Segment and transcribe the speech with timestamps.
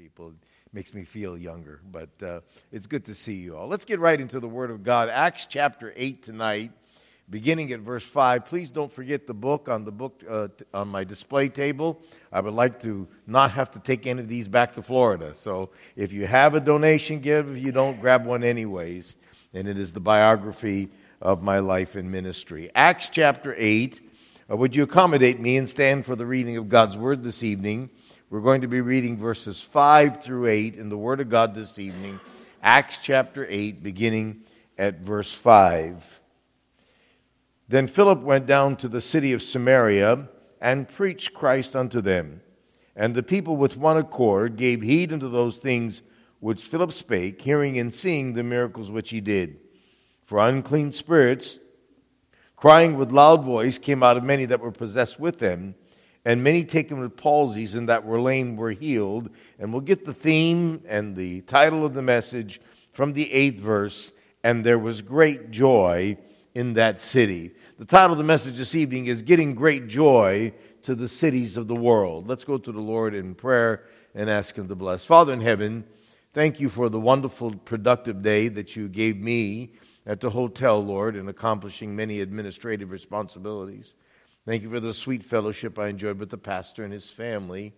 [0.00, 0.28] people.
[0.28, 0.34] It
[0.72, 2.40] makes me feel younger, but uh,
[2.72, 3.68] it's good to see you all.
[3.68, 5.10] Let's get right into the Word of God.
[5.10, 6.70] Acts chapter 8 tonight,
[7.28, 8.46] beginning at verse 5.
[8.46, 12.00] Please don't forget the book on the book uh, on my display table.
[12.32, 15.34] I would like to not have to take any of these back to Florida.
[15.34, 17.54] So if you have a donation, give.
[17.54, 19.18] If you don't, grab one anyways.
[19.52, 20.88] And it is the biography
[21.20, 22.70] of my life and ministry.
[22.74, 24.00] Acts chapter 8.
[24.50, 27.90] Uh, would you accommodate me and stand for the reading of God's Word this evening?
[28.30, 31.80] We're going to be reading verses 5 through 8 in the Word of God this
[31.80, 32.20] evening,
[32.62, 34.42] Acts chapter 8, beginning
[34.78, 36.20] at verse 5.
[37.66, 40.28] Then Philip went down to the city of Samaria
[40.60, 42.40] and preached Christ unto them.
[42.94, 46.02] And the people with one accord gave heed unto those things
[46.38, 49.58] which Philip spake, hearing and seeing the miracles which he did.
[50.24, 51.58] For unclean spirits,
[52.54, 55.74] crying with loud voice, came out of many that were possessed with them
[56.24, 59.30] and many taken with palsies and that were lame were healed.
[59.58, 62.60] And we'll get the theme and the title of the message
[62.92, 64.12] from the eighth verse.
[64.44, 66.18] And there was great joy
[66.54, 67.52] in that city.
[67.78, 71.68] The title of the message this evening is Getting Great Joy to the Cities of
[71.68, 72.26] the World.
[72.26, 75.04] Let's go to the Lord in prayer and ask Him to bless.
[75.04, 75.84] Father in heaven,
[76.34, 79.72] thank you for the wonderful, productive day that you gave me
[80.06, 83.94] at the hotel, Lord, in accomplishing many administrative responsibilities.
[84.46, 87.74] Thank you for the sweet fellowship I enjoyed with the pastor and his family.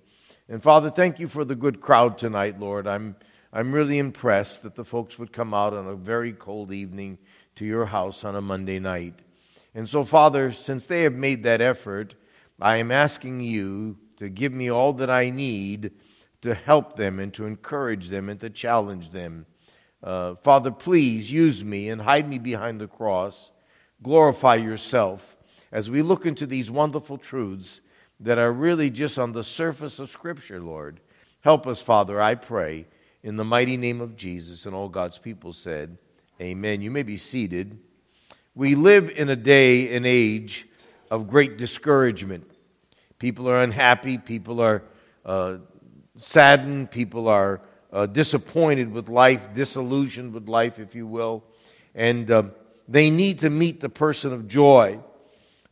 [0.48, 2.86] And Father, thank you for the good crowd tonight, Lord.
[2.86, 3.16] I'm,
[3.52, 7.18] I'm really impressed that the folks would come out on a very cold evening
[7.56, 9.14] to your house on a Monday night.
[9.74, 12.14] And so, Father, since they have made that effort,
[12.60, 15.90] I am asking you to give me all that I need
[16.42, 19.46] to help them and to encourage them and to challenge them.
[20.00, 23.50] Uh, Father, please use me and hide me behind the cross.
[24.00, 25.36] Glorify yourself
[25.72, 27.80] as we look into these wonderful truths
[28.20, 31.00] that are really just on the surface of Scripture, Lord.
[31.40, 32.86] Help us, Father, I pray,
[33.22, 34.66] in the mighty name of Jesus.
[34.66, 35.98] And all God's people said,
[36.40, 36.82] Amen.
[36.82, 37.78] You may be seated.
[38.54, 40.68] We live in a day and age
[41.10, 42.50] of great discouragement.
[43.18, 44.82] People are unhappy, people are
[45.24, 45.58] uh,
[46.18, 47.60] saddened, people are
[47.92, 51.44] uh, disappointed with life, disillusioned with life, if you will.
[51.94, 52.44] And uh,
[52.88, 54.98] they need to meet the person of joy.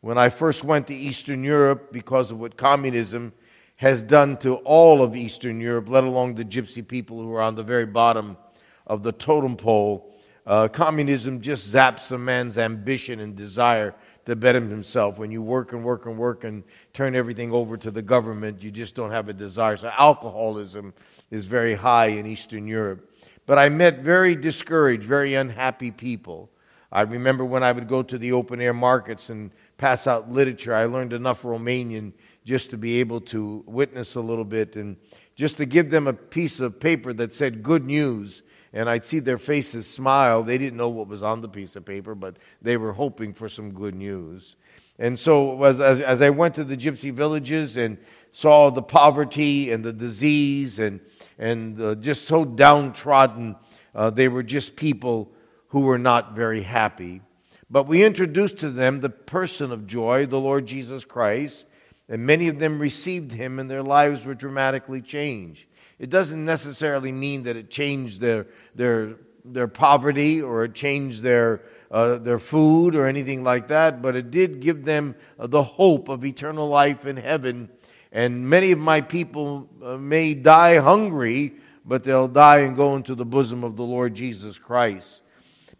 [0.02, 3.34] When I first went to Eastern Europe, because of what communism
[3.76, 7.54] has done to all of Eastern Europe, let alone the gypsy people who are on
[7.54, 8.38] the very bottom
[8.86, 10.14] of the totem pole,
[10.46, 13.94] uh, communism just zaps a man's ambition and desire
[14.24, 15.18] to better himself.
[15.18, 18.70] When you work and work and work and turn everything over to the government, you
[18.70, 19.76] just don't have a desire.
[19.76, 20.94] So, alcoholism
[21.30, 23.06] is very high in Eastern Europe.
[23.44, 26.50] But I met very discouraged, very unhappy people.
[26.92, 30.74] I remember when I would go to the open air markets and pass out literature.
[30.74, 32.12] I learned enough Romanian
[32.44, 34.98] just to be able to witness a little bit and
[35.36, 38.42] just to give them a piece of paper that said good news.
[38.74, 40.42] And I'd see their faces smile.
[40.42, 43.48] They didn't know what was on the piece of paper, but they were hoping for
[43.48, 44.56] some good news.
[44.98, 47.96] And so, as, as, as I went to the gypsy villages and
[48.32, 51.00] saw the poverty and the disease and,
[51.38, 53.56] and uh, just so downtrodden,
[53.94, 55.32] uh, they were just people
[55.68, 57.22] who were not very happy.
[57.70, 61.66] But we introduced to them the person of joy, the Lord Jesus Christ,
[62.08, 65.66] and many of them received him and their lives were dramatically changed.
[66.00, 71.62] It doesn't necessarily mean that it changed their, their, their poverty or it changed their,
[71.92, 76.08] uh, their food or anything like that, but it did give them uh, the hope
[76.08, 77.68] of eternal life in heaven.
[78.10, 81.54] And many of my people uh, may die hungry,
[81.84, 85.22] but they'll die and go into the bosom of the Lord Jesus Christ.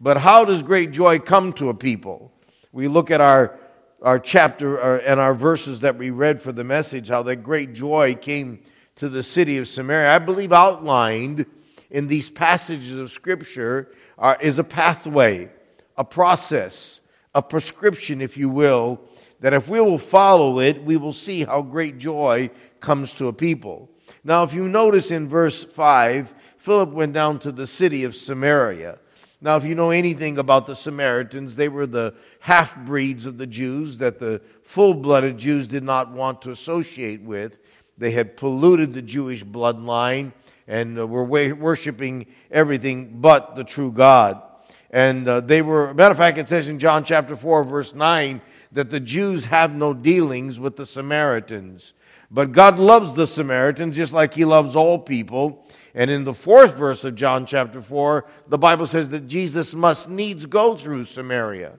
[0.03, 2.33] But how does great joy come to a people?
[2.71, 3.59] We look at our,
[4.01, 7.73] our chapter our, and our verses that we read for the message, how that great
[7.73, 8.63] joy came
[8.95, 10.15] to the city of Samaria.
[10.15, 11.45] I believe outlined
[11.91, 15.51] in these passages of Scripture are, is a pathway,
[15.95, 16.99] a process,
[17.35, 19.01] a prescription, if you will,
[19.41, 23.33] that if we will follow it, we will see how great joy comes to a
[23.33, 23.87] people.
[24.23, 28.97] Now, if you notice in verse 5, Philip went down to the city of Samaria.
[29.43, 33.47] Now, if you know anything about the Samaritans, they were the half breeds of the
[33.47, 37.57] Jews that the full blooded Jews did not want to associate with.
[37.97, 40.33] They had polluted the Jewish bloodline
[40.67, 44.43] and uh, were worshiping everything but the true God.
[44.91, 48.41] And uh, they were, matter of fact, it says in John chapter 4, verse 9,
[48.71, 51.93] that the Jews have no dealings with the Samaritans.
[52.29, 55.67] But God loves the Samaritans just like He loves all people.
[55.93, 60.09] And in the fourth verse of John chapter 4, the Bible says that Jesus must
[60.09, 61.73] needs go through Samaria.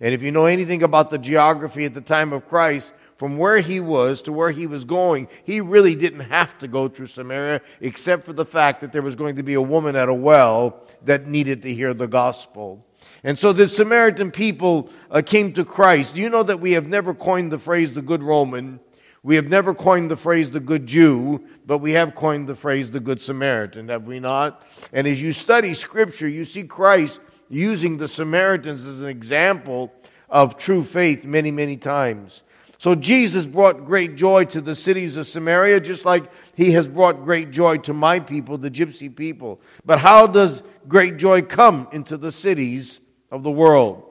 [0.00, 3.58] And if you know anything about the geography at the time of Christ, from where
[3.58, 7.60] he was to where he was going, he really didn't have to go through Samaria,
[7.80, 10.84] except for the fact that there was going to be a woman at a well
[11.04, 12.86] that needed to hear the gospel.
[13.24, 16.14] And so the Samaritan people uh, came to Christ.
[16.14, 18.80] Do you know that we have never coined the phrase the good Roman?
[19.22, 22.90] We have never coined the phrase the good Jew, but we have coined the phrase
[22.92, 24.64] the good Samaritan, have we not?
[24.92, 29.92] And as you study Scripture, you see Christ using the Samaritans as an example
[30.30, 32.44] of true faith many, many times.
[32.78, 37.24] So Jesus brought great joy to the cities of Samaria, just like he has brought
[37.24, 39.60] great joy to my people, the gypsy people.
[39.84, 44.04] But how does great joy come into the cities of the world?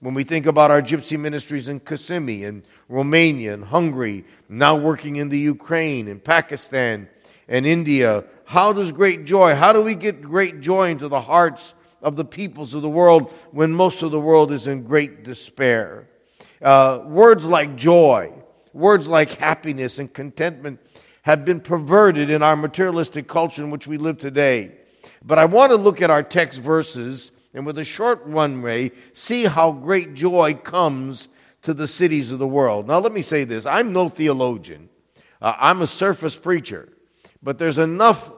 [0.00, 5.16] When we think about our gypsy ministries in Kissimmee and Romania and Hungary, now working
[5.16, 7.08] in the Ukraine and Pakistan
[7.48, 11.74] and India, how does great joy, how do we get great joy into the hearts
[12.00, 16.08] of the peoples of the world when most of the world is in great despair?
[16.62, 18.32] Uh, words like joy,
[18.72, 20.78] words like happiness and contentment
[21.22, 24.72] have been perverted in our materialistic culture in which we live today.
[25.24, 29.44] But I want to look at our text verses and with a short runway, see
[29.44, 31.28] how great joy comes
[31.62, 32.86] to the cities of the world.
[32.86, 34.88] Now, let me say this I'm no theologian,
[35.40, 36.88] uh, I'm a surface preacher,
[37.42, 38.32] but there's enough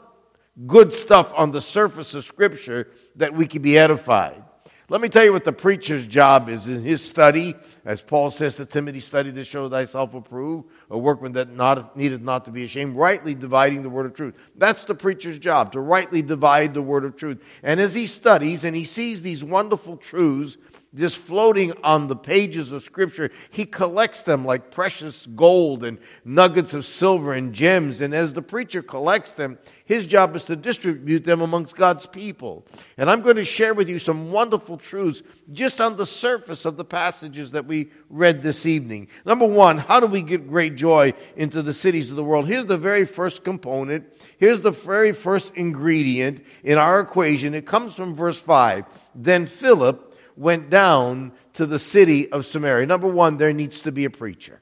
[0.66, 4.42] good stuff on the surface of Scripture that we can be edified.
[4.90, 7.54] Let me tell you what the preacher's job is in his study,
[7.84, 12.24] as Paul says to Timothy, study to show thyself approved, a workman that not, needed
[12.24, 14.34] not to be ashamed, rightly dividing the word of truth.
[14.56, 17.40] That's the preacher's job, to rightly divide the word of truth.
[17.62, 20.56] And as he studies and he sees these wonderful truths
[20.94, 23.30] just floating on the pages of Scripture.
[23.50, 28.00] He collects them like precious gold and nuggets of silver and gems.
[28.00, 32.66] And as the preacher collects them, his job is to distribute them amongst God's people.
[32.96, 35.22] And I'm going to share with you some wonderful truths
[35.52, 39.08] just on the surface of the passages that we read this evening.
[39.24, 42.48] Number one, how do we get great joy into the cities of the world?
[42.48, 44.06] Here's the very first component.
[44.38, 47.54] Here's the very first ingredient in our equation.
[47.54, 48.84] It comes from verse 5.
[49.14, 52.86] Then Philip, went down to the city of Samaria.
[52.86, 54.60] Number one, there needs to be a preacher.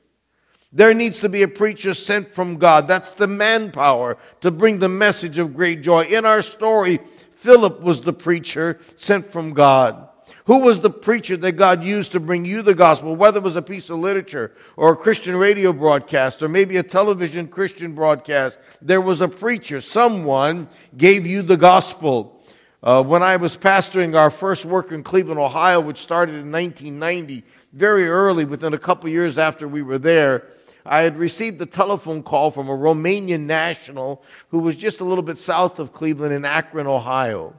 [0.73, 2.89] There needs to be a preacher sent from God.
[2.89, 6.05] That's the manpower to bring the message of great joy.
[6.05, 7.01] In our story,
[7.37, 10.09] Philip was the preacher sent from God.
[10.45, 13.15] Who was the preacher that God used to bring you the gospel?
[13.15, 16.83] Whether it was a piece of literature or a Christian radio broadcast or maybe a
[16.83, 19.81] television Christian broadcast, there was a preacher.
[19.81, 22.38] Someone gave you the gospel.
[22.81, 27.45] Uh, when I was pastoring our first work in Cleveland, Ohio, which started in 1990,
[27.73, 30.47] very early, within a couple years after we were there,
[30.87, 35.25] I had received a telephone call from a Romanian national who was just a little
[35.25, 37.55] bit south of Cleveland in Akron, Ohio.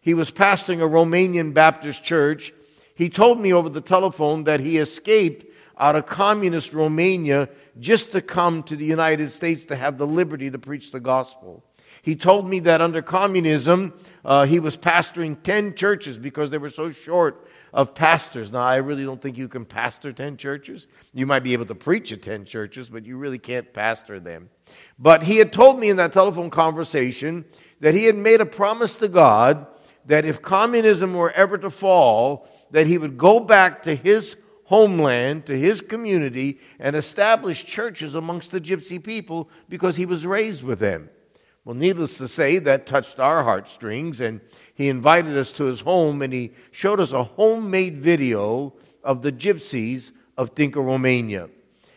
[0.00, 2.52] He was pastoring a Romanian Baptist church.
[2.96, 5.46] He told me over the telephone that he escaped
[5.78, 7.48] out of communist Romania
[7.78, 11.64] just to come to the United States to have the liberty to preach the gospel.
[12.04, 13.94] He told me that under communism,
[14.26, 18.52] uh, he was pastoring 10 churches because they were so short of pastors.
[18.52, 20.86] Now, I really don't think you can pastor 10 churches.
[21.14, 24.50] You might be able to preach at 10 churches, but you really can't pastor them.
[24.98, 27.46] But he had told me in that telephone conversation
[27.80, 29.66] that he had made a promise to God
[30.04, 35.46] that if communism were ever to fall, that he would go back to his homeland,
[35.46, 40.80] to his community, and establish churches amongst the gypsy people because he was raised with
[40.80, 41.08] them.
[41.64, 44.42] Well, needless to say, that touched our heartstrings, and
[44.74, 49.32] he invited us to his home and he showed us a homemade video of the
[49.32, 51.48] gypsies of Tinca, Romania.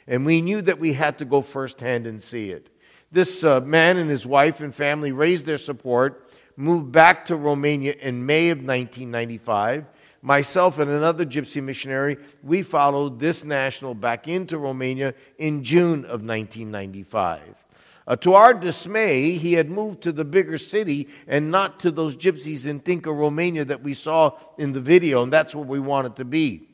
[0.07, 2.69] And we knew that we had to go firsthand and see it.
[3.11, 7.93] This uh, man and his wife and family raised their support, moved back to Romania
[7.99, 9.85] in May of 1995.
[10.21, 16.23] Myself and another gypsy missionary, we followed this national back into Romania in June of
[16.23, 17.66] 1995.
[18.07, 22.15] Uh, to our dismay, he had moved to the bigger city and not to those
[22.15, 26.15] gypsies in Tinca, Romania that we saw in the video, and that's where we wanted
[26.15, 26.69] to be.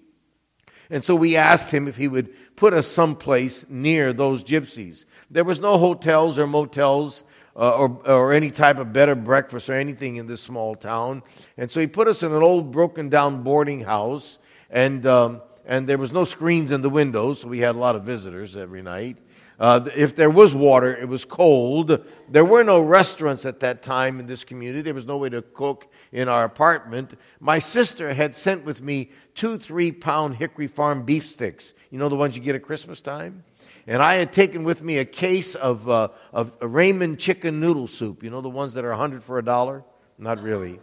[0.92, 5.06] And so we asked him if he would put us someplace near those gypsies.
[5.32, 7.24] There was no hotels or motels
[7.56, 11.24] uh, or, or any type of better breakfast or anything in this small town.
[11.58, 14.38] And so he put us in an old broken down boarding house,
[14.70, 17.96] and, um, and there was no screens in the windows, so we had a lot
[17.96, 19.18] of visitors every night.
[19.64, 22.06] Uh, if there was water, it was cold.
[22.28, 24.82] There were no restaurants at that time in this community.
[24.82, 27.18] There was no way to cook in our apartment.
[27.40, 31.74] My sister had sent with me two three pound Hickory Farm beef sticks.
[31.92, 33.46] You know the ones you get at Christmas time?
[33.88, 38.22] And I had taken with me a case of, uh, of Ramen chicken noodle soup.
[38.22, 39.86] You know the ones that are 100 for a dollar?
[40.18, 40.82] Not really.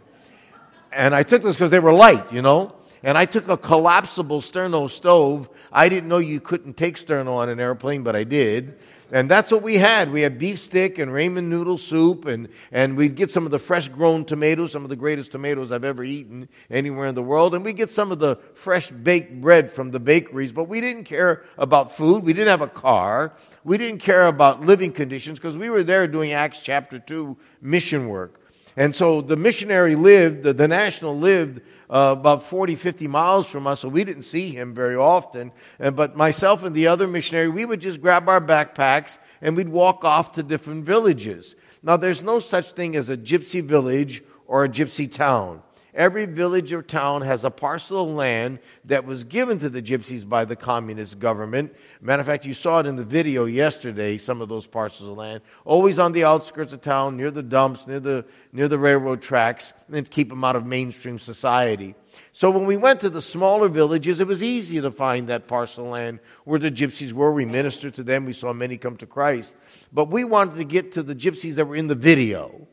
[0.91, 2.73] And I took those because they were light, you know.
[3.03, 5.49] And I took a collapsible sterno stove.
[5.71, 8.77] I didn't know you couldn't take sterno on an airplane, but I did.
[9.13, 10.09] And that's what we had.
[10.09, 13.59] We had beef stick and ramen noodle soup, and, and we'd get some of the
[13.59, 17.53] fresh grown tomatoes, some of the greatest tomatoes I've ever eaten anywhere in the world.
[17.53, 21.03] And we'd get some of the fresh baked bread from the bakeries, but we didn't
[21.03, 22.23] care about food.
[22.23, 23.33] We didn't have a car.
[23.65, 28.07] We didn't care about living conditions because we were there doing Acts chapter 2 mission
[28.07, 28.39] work.
[28.77, 31.59] And so the missionary lived, the, the national lived
[31.91, 35.51] uh, about 40, 50 miles from us, so we didn't see him very often.
[35.77, 39.69] And, but myself and the other missionary, we would just grab our backpacks and we'd
[39.69, 41.55] walk off to different villages.
[41.83, 45.61] Now, there's no such thing as a gypsy village or a gypsy town.
[45.93, 50.27] Every village or town has a parcel of land that was given to the gypsies
[50.27, 51.75] by the communist government.
[51.99, 55.17] Matter of fact, you saw it in the video yesterday, some of those parcels of
[55.17, 55.41] land.
[55.65, 59.73] Always on the outskirts of town, near the dumps, near the, near the railroad tracks,
[59.91, 61.93] and keep them out of mainstream society.
[62.31, 65.85] So when we went to the smaller villages, it was easy to find that parcel
[65.85, 67.33] of land where the gypsies were.
[67.33, 68.25] We ministered to them.
[68.25, 69.55] We saw many come to Christ.
[69.91, 72.67] But we wanted to get to the gypsies that were in the video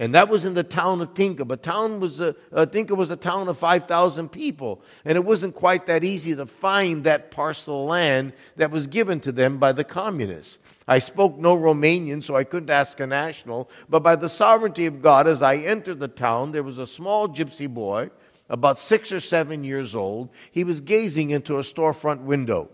[0.00, 1.46] and that was in the town of Tinca.
[1.46, 5.54] But town was a, uh, Tinca was a town of 5,000 people, and it wasn't
[5.54, 9.72] quite that easy to find that parcel of land that was given to them by
[9.72, 10.58] the communists.
[10.88, 15.02] I spoke no Romanian, so I couldn't ask a national, but by the sovereignty of
[15.02, 18.08] God, as I entered the town, there was a small gypsy boy,
[18.48, 20.30] about six or seven years old.
[20.50, 22.70] He was gazing into a storefront window.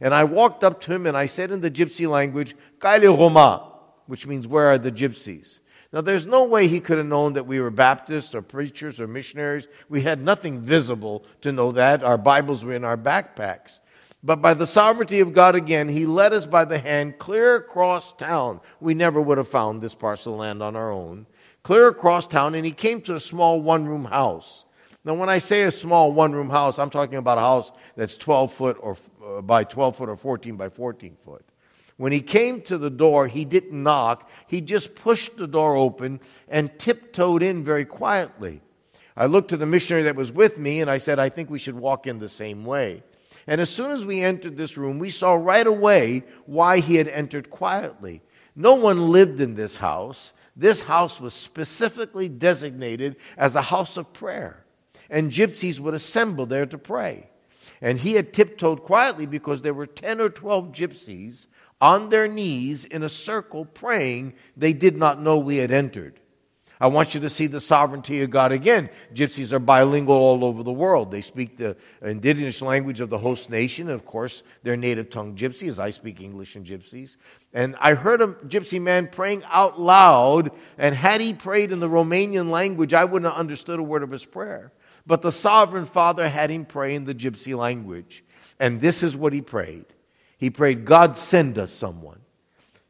[0.00, 3.72] And I walked up to him and I said in the gypsy language, Kaile Roma,
[4.06, 5.59] which means, Where are the gypsies?
[5.92, 9.08] Now, there's no way he could have known that we were Baptists or preachers or
[9.08, 9.66] missionaries.
[9.88, 12.04] We had nothing visible to know that.
[12.04, 13.80] Our Bibles were in our backpacks.
[14.22, 18.12] But by the sovereignty of God again, he led us by the hand clear across
[18.12, 18.60] town.
[18.78, 21.26] We never would have found this parcel of land on our own.
[21.62, 24.66] Clear across town, and he came to a small one room house.
[25.04, 28.16] Now, when I say a small one room house, I'm talking about a house that's
[28.16, 31.44] 12 foot or uh, by 12 foot or 14 by 14 foot.
[32.00, 34.30] When he came to the door, he didn't knock.
[34.46, 38.62] He just pushed the door open and tiptoed in very quietly.
[39.14, 41.58] I looked to the missionary that was with me and I said, I think we
[41.58, 43.02] should walk in the same way.
[43.46, 47.06] And as soon as we entered this room, we saw right away why he had
[47.06, 48.22] entered quietly.
[48.56, 50.32] No one lived in this house.
[50.56, 54.64] This house was specifically designated as a house of prayer,
[55.10, 57.28] and gypsies would assemble there to pray.
[57.82, 61.46] And he had tiptoed quietly because there were 10 or 12 gypsies
[61.80, 66.20] on their knees in a circle praying, they did not know we had entered.
[66.82, 68.88] I want you to see the sovereignty of God again.
[69.14, 71.10] Gypsies are bilingual all over the world.
[71.10, 73.90] They speak the indigenous language of the host nation.
[73.90, 77.18] And of course, their native tongue Gypsy, as I speak English and Gypsies.
[77.52, 81.88] And I heard a Gypsy man praying out loud, and had he prayed in the
[81.88, 84.72] Romanian language, I wouldn't have understood a word of his prayer.
[85.06, 88.24] But the sovereign father had him pray in the Gypsy language.
[88.58, 89.84] And this is what he prayed.
[90.40, 92.20] He prayed, God, send us someone.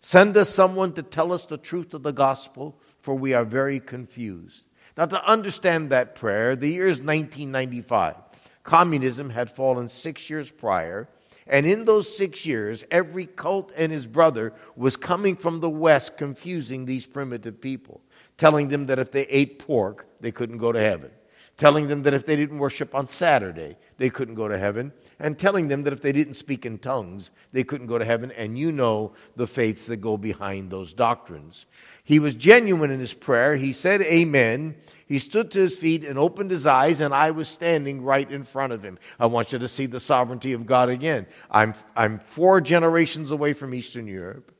[0.00, 3.80] Send us someone to tell us the truth of the gospel, for we are very
[3.80, 4.66] confused.
[4.96, 8.14] Now, to understand that prayer, the year is 1995.
[8.62, 11.08] Communism had fallen six years prior.
[11.48, 16.16] And in those six years, every cult and his brother was coming from the West,
[16.16, 18.00] confusing these primitive people,
[18.36, 21.10] telling them that if they ate pork, they couldn't go to heaven,
[21.56, 25.38] telling them that if they didn't worship on Saturday, they couldn't go to heaven, and
[25.38, 28.30] telling them that if they didn't speak in tongues, they couldn't go to heaven.
[28.32, 31.66] And you know the faiths that go behind those doctrines.
[32.04, 33.56] He was genuine in his prayer.
[33.56, 34.74] He said, Amen.
[35.06, 38.44] He stood to his feet and opened his eyes, and I was standing right in
[38.44, 38.98] front of him.
[39.18, 41.26] I want you to see the sovereignty of God again.
[41.50, 44.52] I'm, I'm four generations away from Eastern Europe,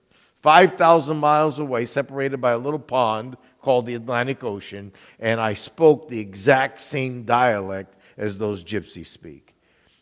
[0.43, 6.09] 5,000 miles away, separated by a little pond called the Atlantic Ocean, and I spoke
[6.09, 9.50] the exact same dialect as those gypsies speak.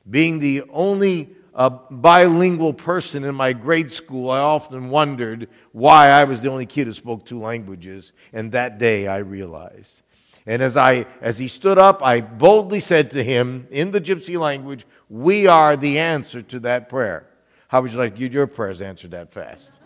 [0.08, 6.24] Being the only uh, bilingual person in my grade school, I often wondered why I
[6.24, 10.02] was the only kid who spoke two languages, and that day I realized.
[10.46, 14.38] And as, I, as he stood up, I boldly said to him in the gypsy
[14.38, 17.26] language, We are the answer to that prayer.
[17.68, 19.80] How would you like your prayers answered that fast?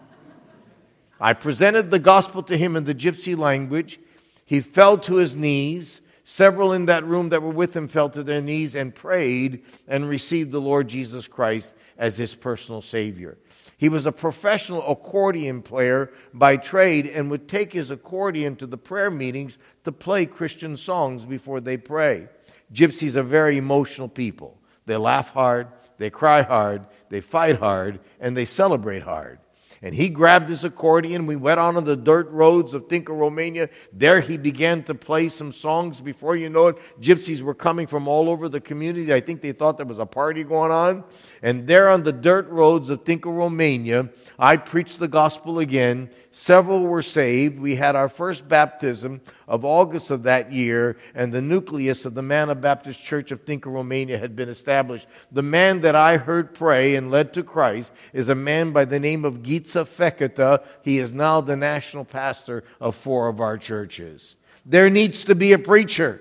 [1.20, 3.98] I presented the gospel to him in the gypsy language.
[4.44, 6.00] He fell to his knees.
[6.24, 10.08] Several in that room that were with him fell to their knees and prayed and
[10.08, 13.38] received the Lord Jesus Christ as his personal Savior.
[13.76, 18.78] He was a professional accordion player by trade and would take his accordion to the
[18.78, 22.28] prayer meetings to play Christian songs before they pray.
[22.72, 24.56] Gypsies are very emotional people.
[24.86, 29.40] They laugh hard, they cry hard, they fight hard, and they celebrate hard.
[29.84, 31.26] And he grabbed his accordion.
[31.26, 33.68] We went on the dirt roads of Tinca, Romania.
[33.92, 36.00] There he began to play some songs.
[36.00, 39.12] Before you know it, gypsies were coming from all over the community.
[39.12, 41.02] I think they thought there was a party going on.
[41.42, 44.10] And there on the dirt roads of Tinca, Romania,
[44.42, 46.10] I preached the gospel again.
[46.32, 47.60] Several were saved.
[47.60, 52.22] We had our first baptism of August of that year, and the nucleus of the
[52.22, 55.06] Manna Baptist Church of Tinca, Romania had been established.
[55.30, 58.98] The man that I heard pray and led to Christ is a man by the
[58.98, 60.64] name of Gitza Feketa.
[60.82, 64.34] He is now the national pastor of four of our churches.
[64.66, 66.20] There needs to be a preacher.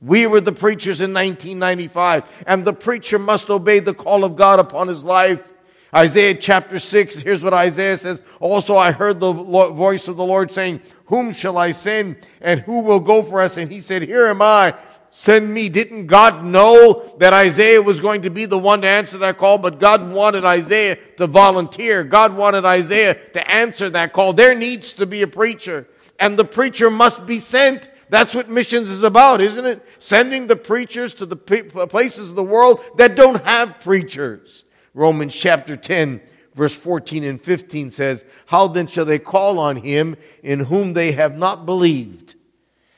[0.00, 4.58] We were the preachers in 1995, and the preacher must obey the call of God
[4.58, 5.46] upon his life.
[5.94, 8.20] Isaiah chapter 6, here's what Isaiah says.
[8.40, 12.80] Also, I heard the voice of the Lord saying, Whom shall I send and who
[12.80, 13.56] will go for us?
[13.56, 14.74] And he said, Here am I.
[15.10, 15.70] Send me.
[15.70, 19.56] Didn't God know that Isaiah was going to be the one to answer that call?
[19.56, 22.04] But God wanted Isaiah to volunteer.
[22.04, 24.34] God wanted Isaiah to answer that call.
[24.34, 25.88] There needs to be a preacher,
[26.20, 27.90] and the preacher must be sent.
[28.10, 29.86] That's what missions is about, isn't it?
[29.98, 34.64] Sending the preachers to the places of the world that don't have preachers.
[34.94, 36.20] Romans chapter 10,
[36.54, 41.12] verse 14 and 15 says, How then shall they call on him in whom they
[41.12, 42.34] have not believed?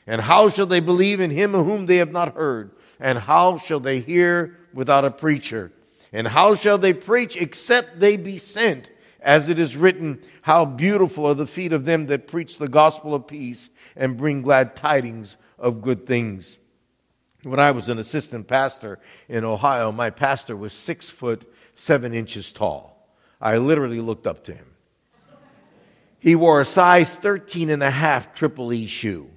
[0.07, 2.71] And how shall they believe in him whom they have not heard?
[2.99, 5.71] And how shall they hear without a preacher?
[6.11, 8.91] And how shall they preach except they be sent?
[9.21, 13.13] As it is written, How beautiful are the feet of them that preach the gospel
[13.13, 16.57] of peace and bring glad tidings of good things.
[17.43, 22.51] When I was an assistant pastor in Ohio, my pastor was six foot seven inches
[22.51, 23.09] tall.
[23.39, 24.67] I literally looked up to him.
[26.19, 29.29] He wore a size 13 and a half triple E shoe.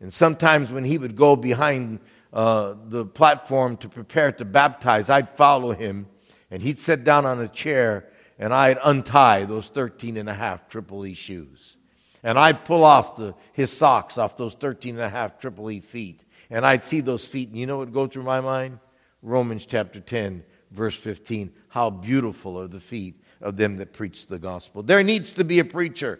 [0.00, 2.00] And sometimes when he would go behind
[2.32, 6.06] uh, the platform to prepare to baptize, I'd follow him
[6.50, 8.08] and he'd sit down on a chair
[8.38, 11.76] and I'd untie those 13 and a half triple E shoes.
[12.22, 15.80] And I'd pull off the, his socks off those 13 and a half triple E
[15.80, 16.24] feet.
[16.50, 18.78] And I'd see those feet, and you know what would go through my mind?
[19.22, 21.52] Romans chapter 10, verse 15.
[21.68, 24.82] How beautiful are the feet of them that preach the gospel.
[24.82, 26.18] There needs to be a preacher.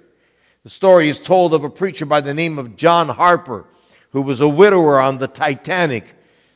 [0.64, 3.66] The story is told of a preacher by the name of John Harper,
[4.10, 6.14] who was a widower on the Titanic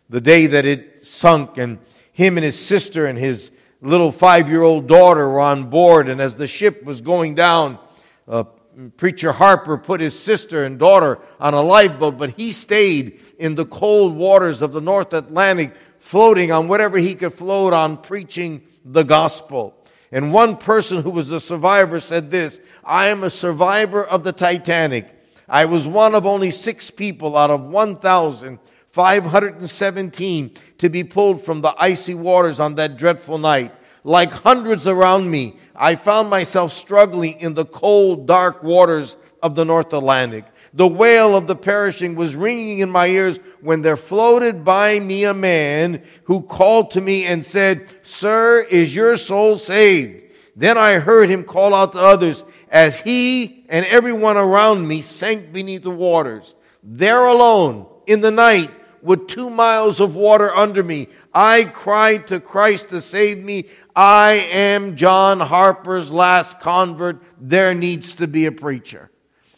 [0.08, 1.78] the day that it sunk, and
[2.12, 6.08] him and his sister and his little five year old daughter were on board.
[6.08, 7.78] And as the ship was going down,
[8.28, 8.44] uh,
[8.96, 13.66] Preacher Harper put his sister and daughter on a lifeboat, but he stayed in the
[13.66, 15.74] cold waters of the North Atlantic
[16.12, 19.74] floating on whatever he could float on, preaching the gospel.
[20.12, 24.34] And one person who was a survivor said this I am a survivor of the
[24.34, 25.08] Titanic.
[25.48, 31.74] I was one of only six people out of 1,517 to be pulled from the
[31.78, 33.74] icy waters on that dreadful night.
[34.04, 39.64] Like hundreds around me, I found myself struggling in the cold, dark waters of the
[39.64, 40.44] North Atlantic.
[40.74, 45.24] The wail of the perishing was ringing in my ears when there floated by me
[45.24, 50.22] a man who called to me and said, Sir, is your soul saved?
[50.56, 55.52] Then I heard him call out to others as he and everyone around me sank
[55.52, 56.54] beneath the waters.
[56.82, 58.70] There alone, in the night,
[59.02, 63.66] with two miles of water under me, I cried to Christ to save me.
[63.96, 67.22] I am John Harper's last convert.
[67.40, 69.10] There needs to be a preacher.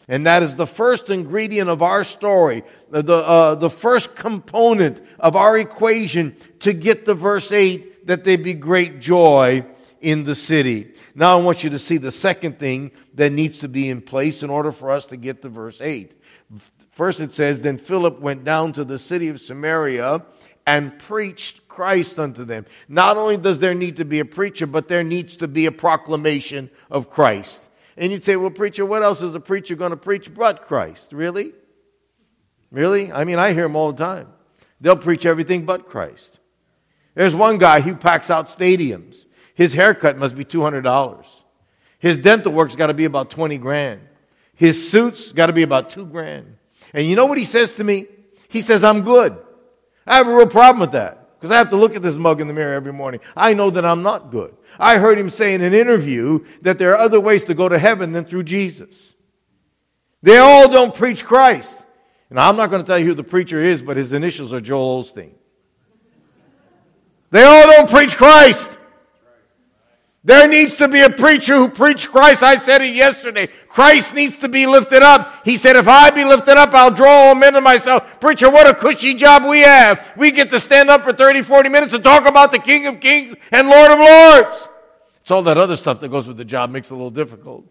[0.07, 5.35] And that is the first ingredient of our story, the, uh, the first component of
[5.35, 9.65] our equation to get to verse 8 that there be great joy
[10.01, 10.93] in the city.
[11.15, 14.43] Now I want you to see the second thing that needs to be in place
[14.43, 16.11] in order for us to get to verse 8.
[16.91, 20.23] First it says, Then Philip went down to the city of Samaria
[20.67, 22.65] and preached Christ unto them.
[22.87, 25.71] Not only does there need to be a preacher, but there needs to be a
[25.71, 27.69] proclamation of Christ.
[27.97, 31.13] And you'd say, well, preacher, what else is a preacher going to preach but Christ?
[31.13, 31.53] Really?
[32.71, 33.11] Really?
[33.11, 34.27] I mean, I hear them all the time.
[34.81, 36.39] They'll preach everything but Christ.
[37.13, 39.25] There's one guy who packs out stadiums.
[39.53, 41.25] His haircut must be $200.
[41.99, 44.01] His dental work's got to be about 20 grand.
[44.53, 46.57] His suits got to be about 2 grand.
[46.93, 48.07] And you know what he says to me?
[48.49, 49.37] He says, I'm good.
[50.05, 51.24] I have a real problem with that.
[51.45, 53.19] Because I have to look at this mug in the mirror every morning.
[53.37, 54.57] I know that I'm not good.
[54.79, 57.77] I heard him say in an interview that there are other ways to go to
[57.77, 59.13] heaven than through Jesus.
[60.23, 61.85] They all don't preach Christ.
[62.31, 64.59] And I'm not going to tell you who the preacher is, but his initials are
[64.59, 65.33] Joel Osteen.
[67.29, 68.79] They all don't preach Christ.
[70.25, 72.41] There needs to be a preacher who preached Christ.
[72.41, 73.45] I said it yesterday.
[73.69, 75.45] Christ needs to be lifted up.
[75.45, 78.19] He said, if I be lifted up, I'll draw all men to myself.
[78.19, 80.13] Preacher, what a cushy job we have.
[80.17, 82.99] We get to stand up for 30, 40 minutes and talk about the King of
[82.99, 84.67] Kings and Lord of Lords.
[85.21, 87.63] It's all that other stuff that goes with the job makes it a little difficult.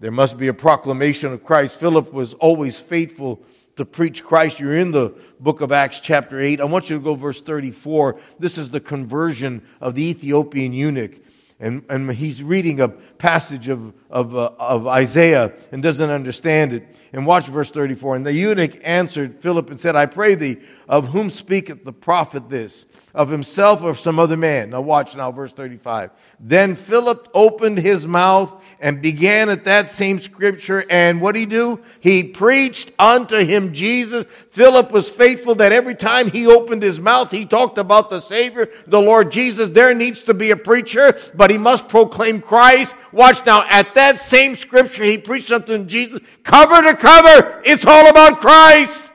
[0.00, 1.76] There must be a proclamation of Christ.
[1.76, 3.40] Philip was always faithful
[3.80, 4.60] to preach Christ.
[4.60, 6.60] You're in the book of Acts, chapter 8.
[6.60, 8.20] I want you to go verse 34.
[8.38, 11.18] This is the conversion of the Ethiopian eunuch.
[11.58, 16.94] And, and he's reading a passage of, of, uh, of Isaiah and doesn't understand it.
[17.14, 18.16] And watch verse 34.
[18.16, 22.50] And the eunuch answered Philip and said, I pray thee, of whom speaketh the prophet
[22.50, 22.84] this?
[23.14, 24.70] Of himself or some other man.
[24.70, 26.10] Now watch now, verse 35.
[26.38, 30.84] Then Philip opened his mouth and began at that same scripture.
[30.88, 31.80] And what did he do?
[32.00, 34.26] He preached unto him Jesus.
[34.52, 38.70] Philip was faithful that every time he opened his mouth, he talked about the Savior,
[38.86, 39.70] the Lord Jesus.
[39.70, 42.94] There needs to be a preacher, but he must proclaim Christ.
[43.12, 46.20] Watch now, at that same scripture, he preached unto Jesus.
[46.42, 49.09] Cover to cover, it's all about Christ.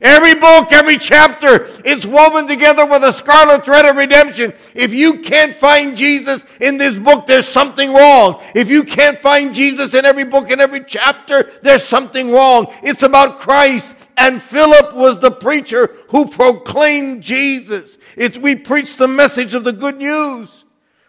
[0.00, 4.52] Every book, every chapter is woven together with a scarlet thread of redemption.
[4.74, 8.42] If you can't find Jesus in this book, there's something wrong.
[8.54, 12.66] If you can't find Jesus in every book and every chapter, there's something wrong.
[12.82, 13.96] It's about Christ.
[14.18, 17.96] And Philip was the preacher who proclaimed Jesus.
[18.16, 20.66] It's, we preach the message of the good news.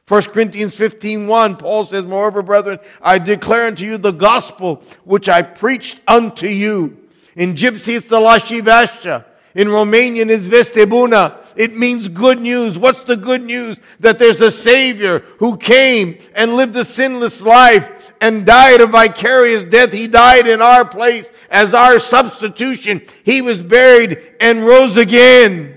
[0.07, 5.27] 1 Corinthians 15, 1, Paul says, Moreover, brethren, I declare unto you the gospel which
[5.27, 7.06] I preached unto you
[7.37, 9.23] in Gypsy, it's the Lascivescia.
[9.53, 11.37] In Romanian, it's Vestebuna.
[11.55, 12.77] It means good news.
[12.77, 13.79] What's the good news?
[13.99, 19.65] That there's a Savior who came and lived a sinless life and died a vicarious
[19.65, 19.93] death.
[19.93, 23.01] He died in our place as our substitution.
[23.23, 25.76] He was buried and rose again.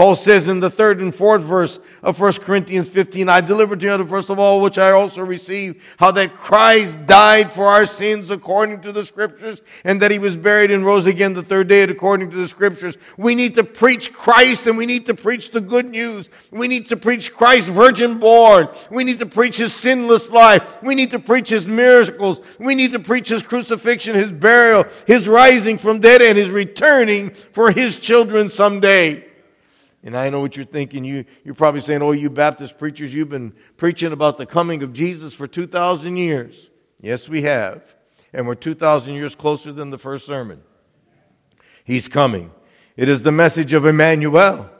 [0.00, 3.86] Paul says in the third and fourth verse of 1 Corinthians 15, I delivered to
[3.86, 7.84] you the first of all, which I also received, how that Christ died for our
[7.84, 11.68] sins according to the scriptures, and that he was buried and rose again the third
[11.68, 12.96] day according to the scriptures.
[13.18, 16.30] We need to preach Christ and we need to preach the good news.
[16.50, 18.68] We need to preach Christ virgin born.
[18.90, 20.82] We need to preach his sinless life.
[20.82, 22.40] We need to preach his miracles.
[22.58, 27.32] We need to preach his crucifixion, his burial, his rising from dead, and his returning
[27.32, 29.26] for his children someday.
[30.02, 31.04] And I know what you're thinking.
[31.04, 34.92] You, you're probably saying, Oh, you Baptist preachers, you've been preaching about the coming of
[34.92, 36.70] Jesus for 2,000 years.
[37.00, 37.94] Yes, we have.
[38.32, 40.62] And we're 2,000 years closer than the first sermon.
[41.84, 42.50] He's coming.
[42.96, 44.70] It is the message of Emmanuel.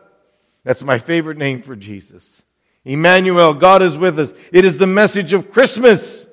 [0.65, 2.45] That's my favorite name for Jesus.
[2.85, 4.33] Emmanuel, God is with us.
[4.53, 6.27] It is the message of Christmas.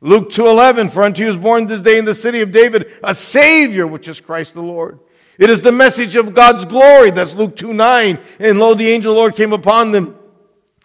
[0.00, 3.14] Luke 2:11 For unto you is born this day in the city of David a
[3.14, 4.98] savior which is Christ the Lord.
[5.40, 7.10] It is the message of God's glory.
[7.10, 8.18] That's Luke 2 9.
[8.38, 10.14] And lo, the angel of the Lord came upon them,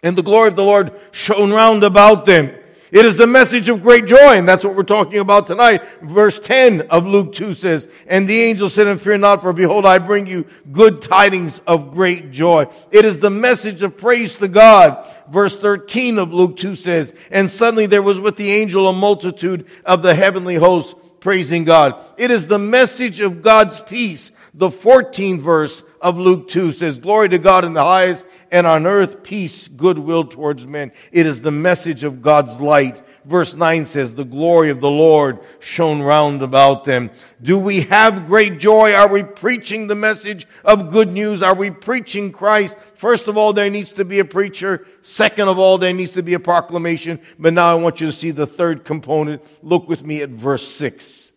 [0.02, 2.52] and the glory of the Lord shone round about them.
[2.90, 5.82] It is the message of great joy, and that's what we're talking about tonight.
[6.00, 9.84] Verse 10 of Luke 2 says, And the angel said, And fear not, for behold,
[9.84, 12.66] I bring you good tidings of great joy.
[12.90, 15.06] It is the message of praise to God.
[15.28, 19.66] Verse 13 of Luke 2 says, And suddenly there was with the angel a multitude
[19.84, 22.02] of the heavenly hosts praising God.
[22.16, 27.28] It is the message of God's peace the 14th verse of Luke 2 says, Glory
[27.28, 30.92] to God in the highest, and on earth peace, goodwill towards men.
[31.12, 33.06] It is the message of God's light.
[33.26, 37.10] Verse 9 says, The glory of the Lord shone round about them.
[37.42, 38.94] Do we have great joy?
[38.94, 41.42] Are we preaching the message of good news?
[41.42, 42.78] Are we preaching Christ?
[42.94, 44.86] First of all, there needs to be a preacher.
[45.02, 47.20] Second of all, there needs to be a proclamation.
[47.38, 49.42] But now I want you to see the third component.
[49.62, 51.32] Look with me at verse 6.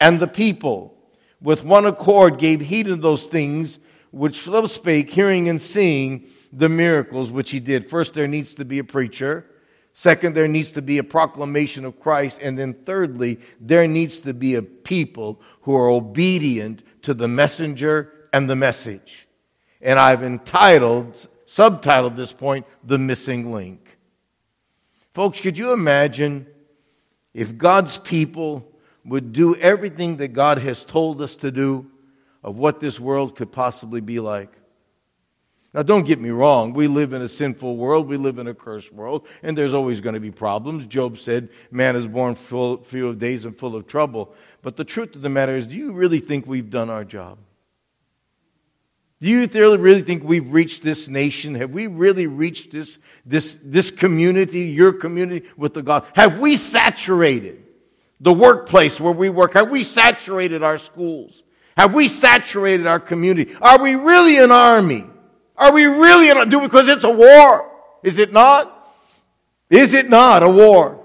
[0.00, 0.93] And the people,
[1.44, 3.78] with one accord gave heed to those things
[4.10, 7.88] which Philip spake, hearing and seeing the miracles which he did.
[7.88, 9.44] First, there needs to be a preacher.
[9.92, 12.40] Second, there needs to be a proclamation of Christ.
[12.40, 18.10] And then thirdly, there needs to be a people who are obedient to the messenger
[18.32, 19.28] and the message.
[19.82, 23.98] And I've entitled, subtitled this point, The Missing Link.
[25.12, 26.46] Folks, could you imagine
[27.34, 28.73] if God's people
[29.04, 31.90] would do everything that God has told us to do
[32.42, 34.52] of what this world could possibly be like.
[35.72, 36.72] Now, don't get me wrong.
[36.72, 38.06] We live in a sinful world.
[38.06, 40.86] We live in a cursed world, and there's always going to be problems.
[40.86, 44.32] Job said, Man is born full, few of days and full of trouble.
[44.62, 47.38] But the truth of the matter is, do you really think we've done our job?
[49.20, 49.46] Do you
[49.78, 51.56] really think we've reached this nation?
[51.56, 56.06] Have we really reached this, this, this community, your community, with the God?
[56.14, 57.63] Have we saturated
[58.24, 59.52] the workplace where we work?
[59.52, 61.42] Have we saturated our schools?
[61.76, 63.54] Have we saturated our community?
[63.60, 65.04] Are we really an army?
[65.56, 67.70] Are we really an do because it's a war?
[68.02, 68.70] Is it not?
[69.68, 71.04] Is it not a war?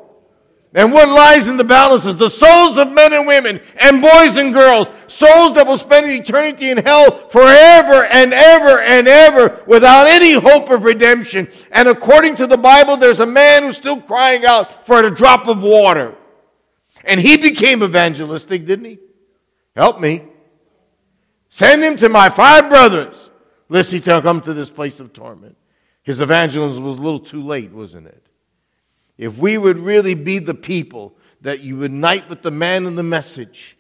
[0.74, 2.16] And what lies in the balances?
[2.16, 4.88] The souls of men and women and boys and girls.
[5.08, 10.70] Souls that will spend eternity in hell forever and ever and ever without any hope
[10.70, 11.50] of redemption.
[11.72, 15.48] And according to the Bible, there's a man who's still crying out for a drop
[15.48, 16.16] of water.
[17.06, 19.00] And he became evangelistic, didn't he?
[19.76, 20.24] Help me.
[21.50, 23.30] Send him to my five brothers,
[23.70, 25.58] lest he come to this place of torment.
[26.04, 28.28] His evangelism was a little too late, wasn't it?
[29.18, 33.04] If we would really be the people that you unite with the man and the
[33.04, 33.78] message,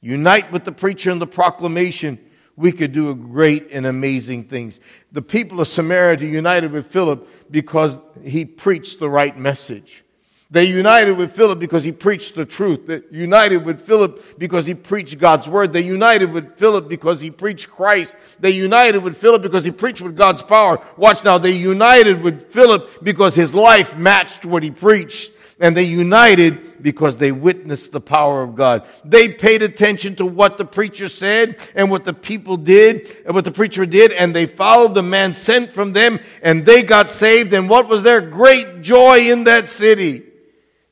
[0.00, 2.18] unite with the preacher and the proclamation,
[2.56, 4.80] we could do great and amazing things.
[5.12, 10.04] The people of Samaria united with Philip because he preached the right message.
[10.52, 12.88] They united with Philip because he preached the truth.
[12.88, 15.72] They united with Philip because he preached God's word.
[15.72, 18.16] They united with Philip because he preached Christ.
[18.40, 20.84] They united with Philip because he preached with God's power.
[20.96, 21.38] Watch now.
[21.38, 25.30] They united with Philip because his life matched what he preached.
[25.60, 28.88] And they united because they witnessed the power of God.
[29.04, 33.44] They paid attention to what the preacher said and what the people did and what
[33.44, 34.10] the preacher did.
[34.10, 37.52] And they followed the man sent from them and they got saved.
[37.52, 40.24] And what was their great joy in that city?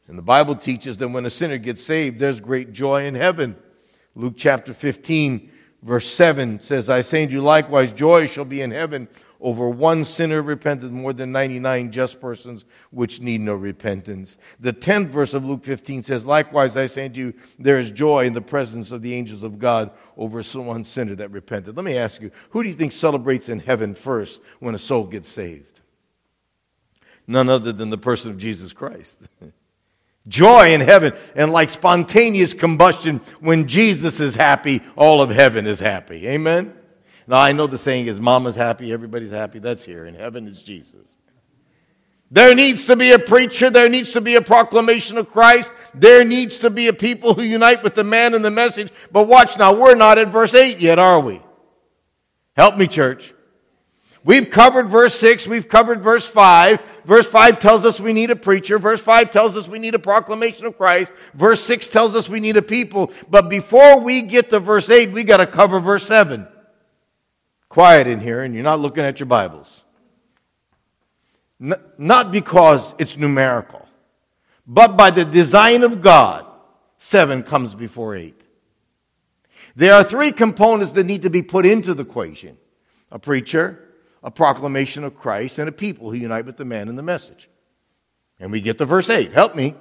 [0.08, 3.56] And the Bible teaches that when a sinner gets saved, there's great joy in heaven.
[4.14, 5.50] Luke chapter 15,
[5.82, 9.08] verse 7 says, I say to you likewise, joy shall be in heaven
[9.40, 14.36] over one sinner repented more than 99 just persons which need no repentance.
[14.58, 18.26] The 10th verse of Luke 15 says, Likewise I say to you, there is joy
[18.26, 21.76] in the presence of the angels of God over one sinner that repented.
[21.76, 25.04] Let me ask you, who do you think celebrates in heaven first when a soul
[25.04, 25.80] gets saved?
[27.26, 29.20] None other than the person of Jesus Christ.
[30.28, 31.14] Joy in heaven.
[31.34, 36.28] And like spontaneous combustion, when Jesus is happy, all of heaven is happy.
[36.28, 36.74] Amen?
[37.26, 39.58] Now, I know the saying is, Mama's happy, everybody's happy.
[39.58, 40.06] That's here.
[40.06, 41.16] In heaven is Jesus.
[42.30, 43.70] There needs to be a preacher.
[43.70, 45.70] There needs to be a proclamation of Christ.
[45.94, 48.92] There needs to be a people who unite with the man and the message.
[49.10, 51.40] But watch now, we're not at verse 8 yet, are we?
[52.54, 53.32] Help me, church.
[54.28, 56.82] We've covered verse 6, we've covered verse 5.
[57.06, 58.78] Verse 5 tells us we need a preacher.
[58.78, 61.12] Verse 5 tells us we need a proclamation of Christ.
[61.32, 63.10] Verse 6 tells us we need a people.
[63.30, 66.46] But before we get to verse 8, we got to cover verse 7.
[67.70, 69.82] Quiet in here, and you're not looking at your Bibles.
[71.58, 73.88] not because it's numerical,
[74.66, 76.44] but by the design of God,
[76.98, 78.38] 7 comes before 8.
[79.74, 82.58] There are three components that need to be put into the equation
[83.10, 83.87] a preacher,
[84.22, 87.48] a proclamation of Christ, and a people who unite with the man and the message.
[88.40, 89.32] And we get to verse 8.
[89.32, 89.74] Help me.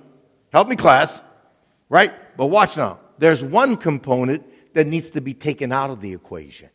[0.52, 1.21] Help me, class.
[1.89, 2.12] Right?
[2.38, 3.00] But watch now.
[3.17, 6.69] There's one component that needs to be taken out of the equation.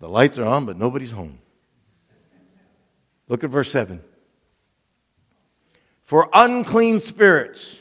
[0.00, 1.38] The lights are on, but nobody's home.
[3.28, 4.02] Look at verse 7.
[6.02, 7.80] For unclean spirits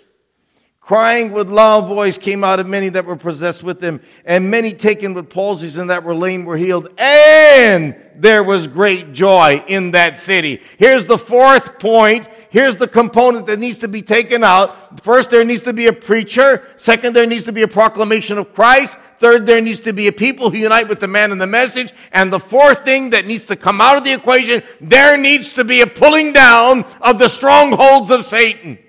[0.88, 4.74] Crying with loud voice came out of many that were possessed with them, and many
[4.74, 6.88] taken with palsies and that were lame were healed.
[6.98, 10.62] And there was great joy in that city.
[10.78, 12.30] Here's the fourth point.
[12.52, 15.04] Here's the component that needs to be taken out.
[15.04, 16.66] First, there needs to be a preacher.
[16.78, 18.98] Second, there needs to be a proclamation of Christ.
[19.20, 21.92] Third, there needs to be a people who unite with the man and the message.
[22.14, 25.66] And the fourth thing that needs to come out of the equation, there needs to
[25.66, 28.80] be a pulling down of the strongholds of Satan.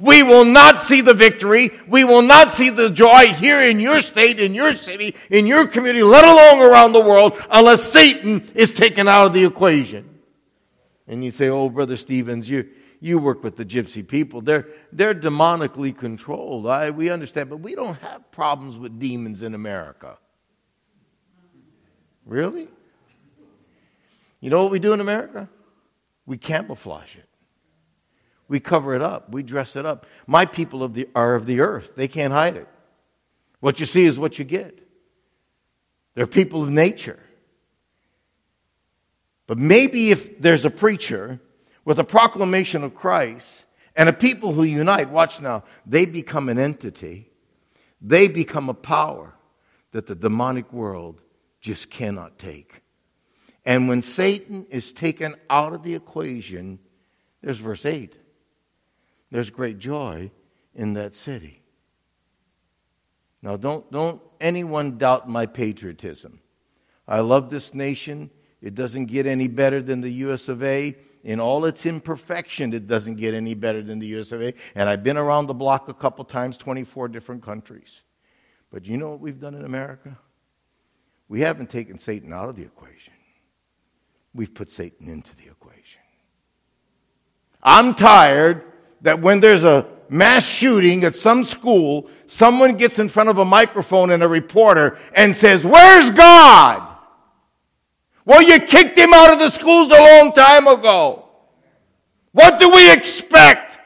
[0.00, 1.70] We will not see the victory.
[1.86, 5.68] We will not see the joy here in your state, in your city, in your
[5.68, 10.20] community, let alone around the world, unless Satan is taken out of the equation.
[11.06, 12.68] And you say, Oh, Brother Stevens, you,
[13.00, 14.40] you work with the gypsy people.
[14.40, 16.66] They're, they're demonically controlled.
[16.66, 20.16] I, we understand, but we don't have problems with demons in America.
[22.24, 22.68] Really?
[24.40, 25.48] You know what we do in America?
[26.26, 27.29] We camouflage it.
[28.50, 29.30] We cover it up.
[29.30, 30.06] We dress it up.
[30.26, 31.92] My people of the, are of the earth.
[31.94, 32.66] They can't hide it.
[33.60, 34.76] What you see is what you get.
[36.16, 37.20] They're people of nature.
[39.46, 41.38] But maybe if there's a preacher
[41.84, 46.58] with a proclamation of Christ and a people who unite, watch now, they become an
[46.58, 47.30] entity.
[48.00, 49.32] They become a power
[49.92, 51.22] that the demonic world
[51.60, 52.82] just cannot take.
[53.64, 56.80] And when Satan is taken out of the equation,
[57.42, 58.16] there's verse 8
[59.30, 60.30] there's great joy
[60.74, 61.62] in that city.
[63.42, 66.40] Now, don't, don't anyone doubt my patriotism.
[67.08, 68.30] I love this nation.
[68.60, 70.96] It doesn't get any better than the US of A.
[71.22, 74.54] In all its imperfection, it doesn't get any better than the US of A.
[74.74, 78.02] And I've been around the block a couple times, 24 different countries.
[78.70, 80.18] But you know what we've done in America?
[81.28, 83.14] We haven't taken Satan out of the equation,
[84.34, 86.02] we've put Satan into the equation.
[87.62, 88.69] I'm tired
[89.02, 93.44] that when there's a mass shooting at some school, someone gets in front of a
[93.44, 96.86] microphone and a reporter and says, Where's God?
[98.24, 101.24] Well, you kicked him out of the schools a long time ago.
[102.32, 103.78] What do we expect?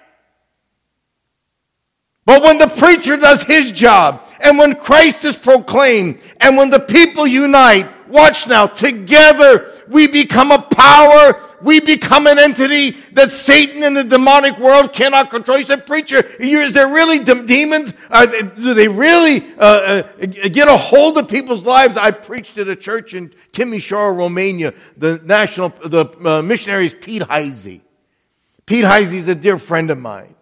[2.27, 6.81] But when the preacher does his job, and when Christ is proclaimed, and when the
[6.81, 13.83] people unite, watch now, together we become a power we become an entity that Satan
[13.83, 15.59] and the demonic world cannot control.
[15.59, 17.95] You said, preacher, is there really de- demons?
[18.11, 20.03] They, do they really uh, uh,
[20.53, 21.97] get a hold of people's lives?
[21.97, 24.75] I preached at a church in Timișoara, Romania.
[24.99, 27.81] The national, the uh, missionary is Pete Heisey.
[28.67, 30.35] Pete Heisey is a dear friend of mine.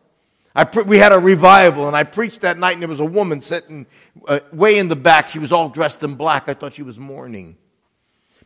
[0.72, 3.40] Pre- we had a revival, and I preached that night, and there was a woman
[3.40, 3.86] sitting
[4.26, 5.28] uh, way in the back.
[5.28, 6.48] She was all dressed in black.
[6.48, 7.56] I thought she was mourning.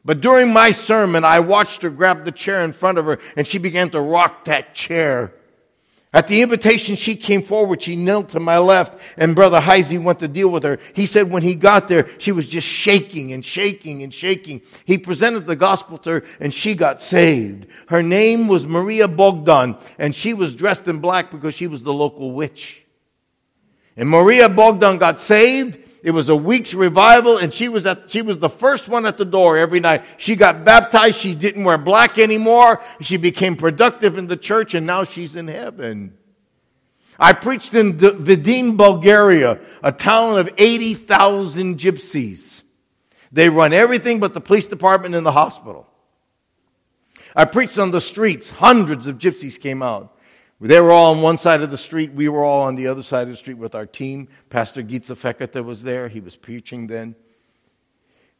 [0.05, 3.47] But during my sermon, I watched her grab the chair in front of her and
[3.47, 5.33] she began to rock that chair.
[6.17, 7.83] At the invitation, she came forward.
[7.83, 10.79] She knelt to my left, and Brother Heisey went to deal with her.
[10.95, 14.63] He said when he got there, she was just shaking and shaking and shaking.
[14.87, 17.67] He presented the gospel to her, and she got saved.
[17.89, 21.93] Her name was Maria Bogdan, and she was dressed in black because she was the
[21.93, 22.87] local witch.
[23.95, 28.23] And Maria Bogdan got saved, it was a week's revival, and she was at, she
[28.23, 30.05] was the first one at the door every night.
[30.19, 31.19] She got baptized.
[31.19, 32.81] She didn't wear black anymore.
[33.01, 36.16] She became productive in the church, and now she's in heaven.
[37.19, 42.62] I preached in Vidin, Bulgaria, a town of 80,000 gypsies.
[43.33, 45.88] They run everything but the police department and the hospital.
[47.35, 48.51] I preached on the streets.
[48.51, 50.15] Hundreds of gypsies came out.
[50.61, 52.12] They were all on one side of the street.
[52.12, 54.29] We were all on the other side of the street with our team.
[54.49, 56.09] Pastor Gitza Fekete was there.
[56.09, 57.14] He was preaching then.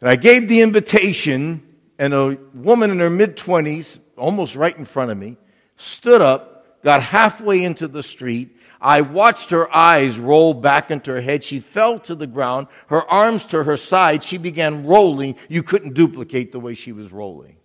[0.01, 1.63] And I gave the invitation,
[1.99, 5.37] and a woman in her mid 20s, almost right in front of me,
[5.77, 8.57] stood up, got halfway into the street.
[8.81, 11.45] I watched her eyes roll back into her head.
[11.45, 14.23] She fell to the ground, her arms to her side.
[14.23, 15.37] She began rolling.
[15.49, 17.56] You couldn't duplicate the way she was rolling.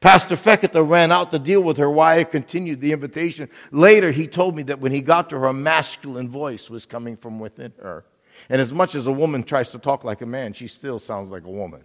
[0.00, 3.48] Pastor Fekete ran out to deal with her while I continued the invitation.
[3.72, 7.16] Later, he told me that when he got to her, a masculine voice was coming
[7.16, 8.04] from within her.
[8.48, 11.32] And as much as a woman tries to talk like a man, she still sounds
[11.32, 11.82] like a woman.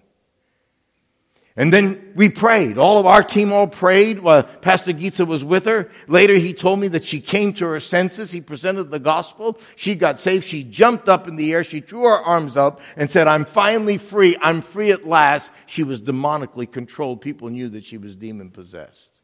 [1.56, 2.80] And then we prayed.
[2.80, 4.20] All of our team all prayed.
[4.20, 5.92] While Pastor Gitza was with her.
[6.08, 8.32] Later, he told me that she came to her senses.
[8.32, 9.60] He presented the gospel.
[9.76, 10.46] She got saved.
[10.46, 11.64] She jumped up in the air.
[11.64, 14.36] She threw her arms up and said, I'm finally free.
[14.42, 15.52] I'm free at last.
[15.68, 17.22] She was demonically controlled.
[17.22, 19.22] People knew that she was demon possessed.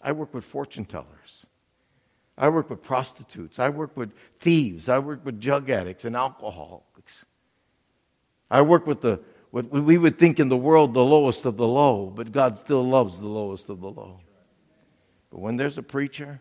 [0.00, 1.46] I work with fortune tellers.
[2.38, 3.58] I work with prostitutes.
[3.58, 4.88] I work with thieves.
[4.88, 7.26] I work with drug addicts and alcoholics.
[8.50, 11.66] I work with the what we would think in the world the lowest of the
[11.66, 14.20] low, but God still loves the lowest of the low.
[15.30, 16.40] But when there's a preacher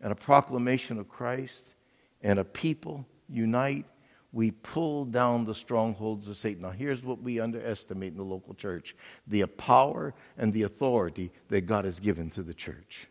[0.00, 1.74] and a proclamation of Christ
[2.22, 3.86] and a people unite,
[4.32, 6.62] we pull down the strongholds of Satan.
[6.62, 11.66] Now, here's what we underestimate in the local church the power and the authority that
[11.66, 13.08] God has given to the church.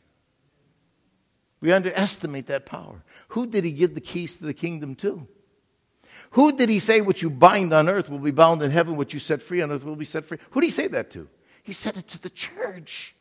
[1.59, 3.03] We underestimate that power.
[3.29, 5.27] Who did he give the keys to the kingdom to?
[6.31, 9.13] Who did he say, What you bind on earth will be bound in heaven, what
[9.13, 10.37] you set free on earth will be set free?
[10.51, 11.27] Who did he say that to?
[11.63, 13.15] He said it to the church.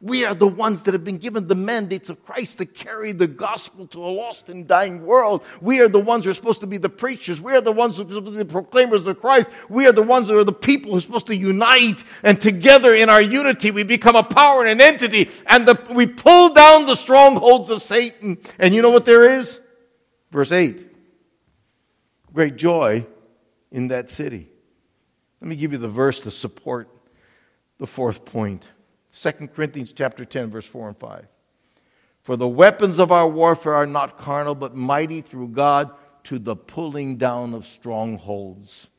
[0.00, 3.26] We are the ones that have been given the mandates of Christ to carry the
[3.26, 5.42] gospel to a lost and dying world.
[5.62, 7.40] We are the ones who are supposed to be the preachers.
[7.40, 9.48] We are the ones who are supposed to be the proclaimers of Christ.
[9.70, 12.04] We are the ones who are the people who are supposed to unite.
[12.22, 15.30] And together in our unity, we become a power and an entity.
[15.46, 18.36] And the, we pull down the strongholds of Satan.
[18.58, 19.58] And you know what there is?
[20.30, 20.93] Verse 8
[22.34, 23.06] great joy
[23.70, 24.48] in that city.
[25.40, 26.88] Let me give you the verse to support
[27.78, 28.68] the fourth point.
[29.18, 31.26] 2 Corinthians chapter 10 verse 4 and 5.
[32.20, 35.90] For the weapons of our warfare are not carnal but mighty through God
[36.24, 38.90] to the pulling down of strongholds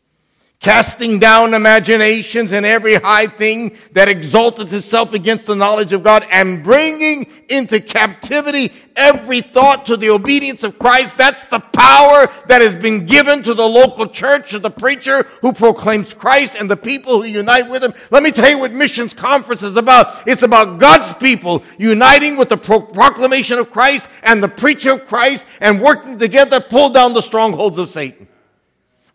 [0.65, 6.25] casting down imaginations and every high thing that exalted itself against the knowledge of God,
[6.32, 11.19] and bringing into captivity every thought to the obedience of Christ.
[11.19, 15.54] That's the power that has been given to the local church, to the preacher who
[15.54, 17.93] proclaims Christ and the people who unite with him.
[18.10, 20.28] Let me tell you what Missions Conference is about.
[20.28, 25.06] It's about God's people uniting with the pro- proclamation of Christ and the preacher of
[25.06, 28.28] Christ and working together, to pull down the strongholds of Satan.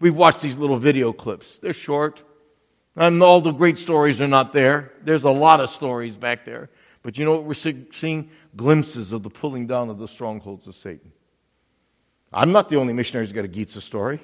[0.01, 1.59] We've watched these little video clips.
[1.59, 2.23] They're short.
[2.97, 4.93] And all the great stories are not there.
[5.05, 6.71] There's a lot of stories back there.
[7.03, 7.55] But you know what we're
[7.93, 8.31] seeing?
[8.57, 11.13] Glimpses of the pulling down of the strongholds of Satan.
[12.33, 14.21] I'm not the only missionary who's got a Gitza story.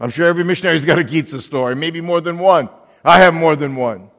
[0.00, 2.68] I'm sure every missionary's got a Gitza story, maybe more than one.
[3.04, 4.10] I have more than one.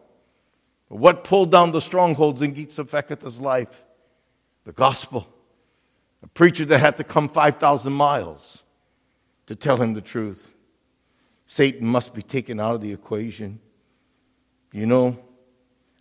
[0.89, 3.84] But what pulled down the strongholds in Gitza Fekete's life?
[4.68, 5.26] the gospel.
[6.22, 8.64] A preacher that had to come 5,000 miles
[9.47, 10.54] to tell him the truth.
[11.48, 13.60] Satan must be taken out of the equation.
[14.74, 15.18] You know,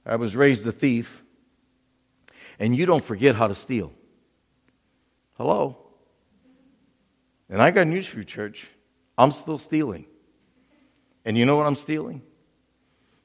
[0.05, 1.23] I was raised a thief,
[2.59, 3.93] and you don't forget how to steal.
[5.39, 5.79] Hello?
[7.49, 8.69] And I got news for you, church.
[9.17, 10.07] I'm still stealing.
[11.25, 12.23] And you know what I'm stealing?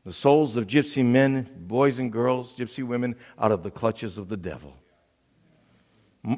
[0.05, 4.29] The souls of gypsy men, boys and girls, gypsy women, out of the clutches of
[4.29, 4.75] the devil.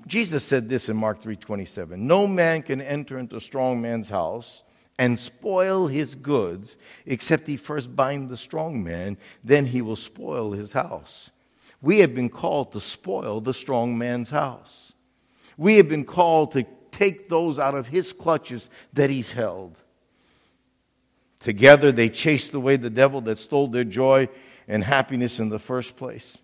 [0.08, 2.08] Jesus said this in Mark 3:27.
[2.08, 4.64] No man can enter into a strong man's house
[4.98, 10.52] and spoil his goods except he first bind the strong man, then he will spoil
[10.52, 11.32] his house.
[11.82, 14.94] We have been called to spoil the strong man's house.
[15.58, 19.78] We have been called to take those out of his clutches that he's held.
[21.40, 24.30] Together they chased away the devil that stole their joy
[24.68, 26.38] and happiness in the first place.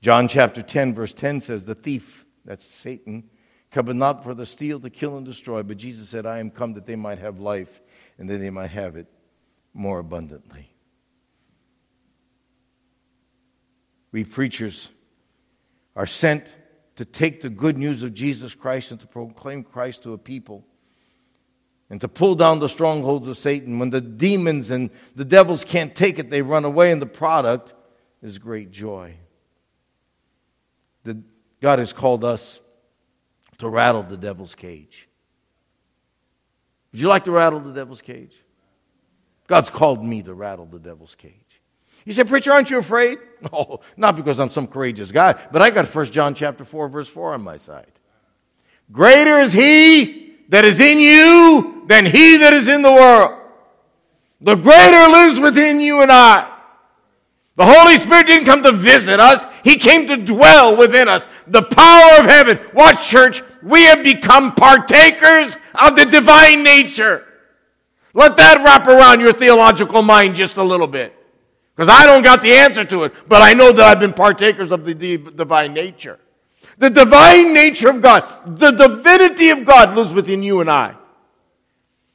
[0.00, 3.28] John chapter 10, verse 10 says, The thief, that's Satan,
[3.70, 6.74] cometh not for the steal, to kill, and destroy, but Jesus said, I am come
[6.74, 7.80] that they might have life
[8.18, 9.06] and that they might have it
[9.74, 10.72] more abundantly.
[14.10, 14.90] We preachers
[15.94, 16.46] are sent
[16.96, 20.64] to take the good news of Jesus Christ and to proclaim Christ to a people
[21.90, 23.78] and to pull down the strongholds of Satan.
[23.78, 27.74] When the demons and the devils can't take it, they run away, and the product
[28.22, 29.14] is great joy.
[31.60, 32.60] God has called us
[33.58, 35.08] to rattle the devil's cage.
[36.92, 38.34] Would you like to rattle the devil's cage?
[39.46, 41.34] God's called me to rattle the devil's cage.
[42.04, 43.18] You say, Preacher, aren't you afraid?
[43.52, 47.06] No, not because I'm some courageous guy, but I got 1 John chapter 4, verse
[47.06, 47.92] 4 on my side.
[48.90, 53.40] Greater is he that is in you than he that is in the world.
[54.40, 56.57] The greater lives within you and I.
[57.58, 59.44] The Holy Spirit didn't come to visit us.
[59.64, 61.26] He came to dwell within us.
[61.48, 62.60] The power of heaven.
[62.72, 63.42] Watch, church.
[63.64, 67.26] We have become partakers of the divine nature.
[68.14, 71.12] Let that wrap around your theological mind just a little bit.
[71.74, 74.70] Because I don't got the answer to it, but I know that I've been partakers
[74.70, 76.20] of the divine nature.
[76.78, 78.24] The divine nature of God,
[78.56, 80.94] the divinity of God lives within you and I.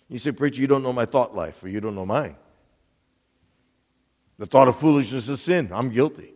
[0.07, 2.37] You say, Preacher, you don't know my thought life, or you don't know mine.
[4.37, 5.69] The thought of foolishness is sin.
[5.71, 6.33] I'm guilty.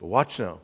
[0.00, 0.60] But watch now.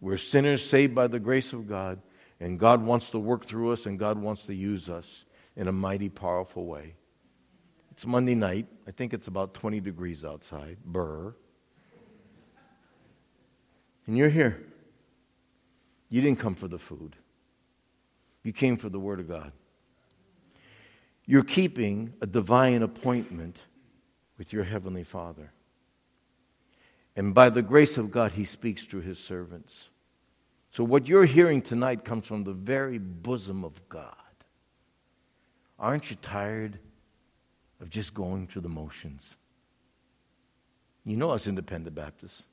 [0.00, 2.00] We're sinners saved by the grace of God,
[2.38, 5.24] and God wants to work through us, and God wants to use us
[5.56, 6.94] in a mighty, powerful way.
[7.90, 8.66] It's Monday night.
[8.86, 10.76] I think it's about 20 degrees outside.
[10.84, 11.34] Burr.
[14.06, 14.62] And you're here.
[16.08, 17.16] You didn't come for the food,
[18.42, 19.52] you came for the Word of God.
[21.24, 23.62] You're keeping a divine appointment
[24.38, 25.52] with your Heavenly Father.
[27.16, 29.90] And by the grace of God, He speaks through His servants.
[30.70, 34.14] So, what you're hearing tonight comes from the very bosom of God.
[35.78, 36.78] Aren't you tired
[37.80, 39.36] of just going through the motions?
[41.04, 42.46] You know us independent Baptists.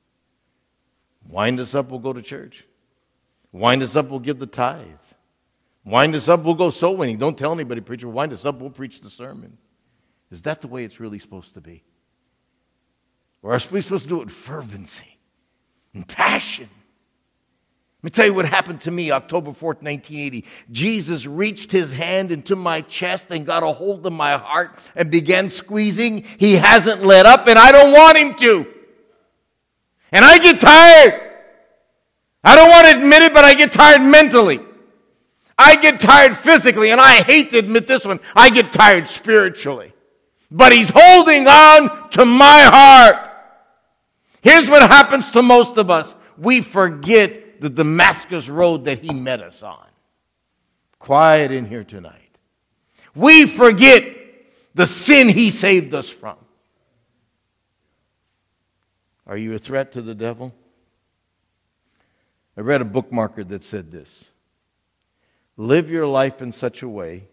[1.28, 2.66] Wind us up, we'll go to church.
[3.52, 4.86] Wind us up, we'll give the tithe.
[5.86, 7.18] Wind us up, we'll go soul winning.
[7.18, 8.08] Don't tell anybody, preacher.
[8.08, 9.58] Wind us up, we'll preach the sermon.
[10.34, 11.84] Is that the way it's really supposed to be?
[13.44, 15.20] Or are we supposed to do it with fervency
[15.94, 16.70] and passion?
[18.02, 20.46] Let me tell you what happened to me October 4th, 1980.
[20.72, 25.12] Jesus reached his hand into my chest and got a hold of my heart and
[25.12, 26.26] began squeezing.
[26.38, 28.74] He hasn't let up, and I don't want him to.
[30.12, 31.32] And I get tired.
[32.44, 34.60] I don't want to admit it, but I get tired mentally.
[35.58, 38.20] I get tired physically, and I hate to admit this one.
[38.36, 39.93] I get tired spiritually
[40.54, 43.32] but he's holding on to my heart.
[44.42, 49.42] Here's what happens to most of us we forget the Damascus road that he met
[49.42, 49.88] us on.
[51.00, 52.38] Quiet in here tonight.
[53.16, 54.06] We forget
[54.76, 56.38] the sin he saved us from.
[59.26, 60.54] Are you a threat to the devil?
[62.56, 64.30] I read a bookmarker that said this
[65.58, 67.28] Live your life in such a way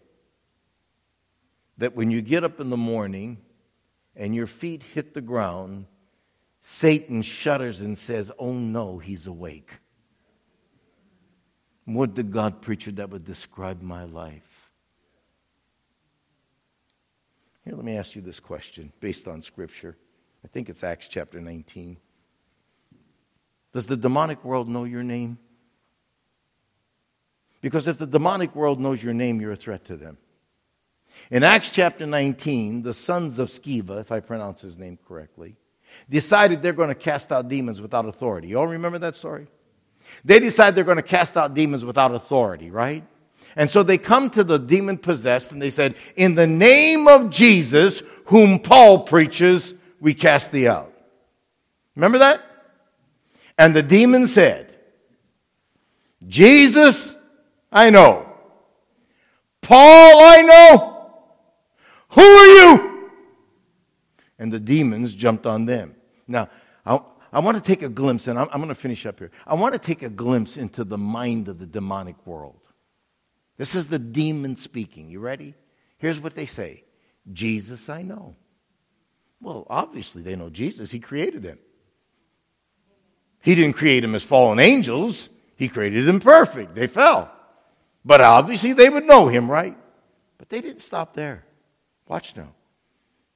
[1.81, 3.39] that when you get up in the morning
[4.15, 5.87] and your feet hit the ground,
[6.59, 9.79] Satan shudders and says, Oh no, he's awake.
[11.87, 14.69] Would the God preacher that would describe my life?
[17.65, 19.97] Here, let me ask you this question based on Scripture.
[20.45, 21.97] I think it's Acts chapter 19.
[23.73, 25.39] Does the demonic world know your name?
[27.59, 30.19] Because if the demonic world knows your name, you're a threat to them.
[31.31, 35.55] In Acts chapter 19, the sons of Sceva, if I pronounce his name correctly,
[36.09, 38.49] decided they're going to cast out demons without authority.
[38.49, 39.47] You all remember that story?
[40.25, 43.05] They decide they're going to cast out demons without authority, right?
[43.55, 47.29] And so they come to the demon possessed and they said, In the name of
[47.29, 50.93] Jesus, whom Paul preaches, we cast thee out.
[51.95, 52.41] Remember that?
[53.57, 54.75] And the demon said,
[56.27, 57.17] Jesus,
[57.71, 58.27] I know.
[59.61, 60.90] Paul, I know.
[62.11, 63.11] Who are you?
[64.37, 65.95] And the demons jumped on them.
[66.27, 66.49] Now,
[66.85, 66.99] I,
[67.31, 69.31] I want to take a glimpse, and I'm, I'm going to finish up here.
[69.45, 72.59] I want to take a glimpse into the mind of the demonic world.
[73.57, 75.09] This is the demon speaking.
[75.09, 75.53] You ready?
[75.97, 76.83] Here's what they say
[77.31, 78.35] Jesus, I know.
[79.39, 80.91] Well, obviously, they know Jesus.
[80.91, 81.59] He created them.
[83.41, 86.75] He didn't create them as fallen angels, He created them perfect.
[86.75, 87.31] They fell.
[88.03, 89.77] But obviously, they would know Him, right?
[90.37, 91.45] But they didn't stop there.
[92.11, 92.53] Watch now.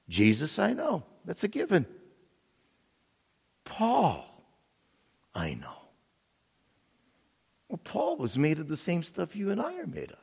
[0.10, 1.06] Jesus, I know.
[1.24, 1.86] That's a given.
[3.64, 4.28] Paul,
[5.34, 5.78] I know.
[7.70, 10.20] Well, Paul was made of the same stuff you and I are made of.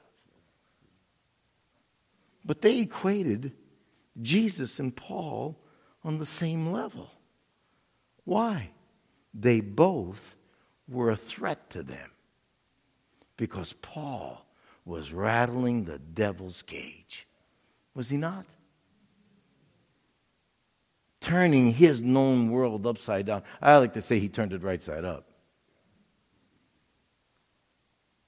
[2.45, 3.53] But they equated
[4.21, 5.59] Jesus and Paul
[6.05, 7.11] on the same level.
[8.25, 8.73] Why?
[9.33, 10.37] They both
[10.87, 12.11] were a threat to them
[13.39, 14.45] because Paul
[14.85, 17.27] was rattling the devil's cage.
[17.95, 18.47] Was he not?
[21.23, 23.43] turning his known world upside down.
[23.63, 25.31] I like to say he turned it right side up.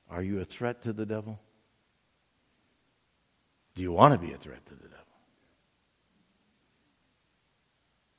[0.08, 1.40] Are you a threat to the devil?
[3.74, 5.04] Do you want to be a threat to the devil?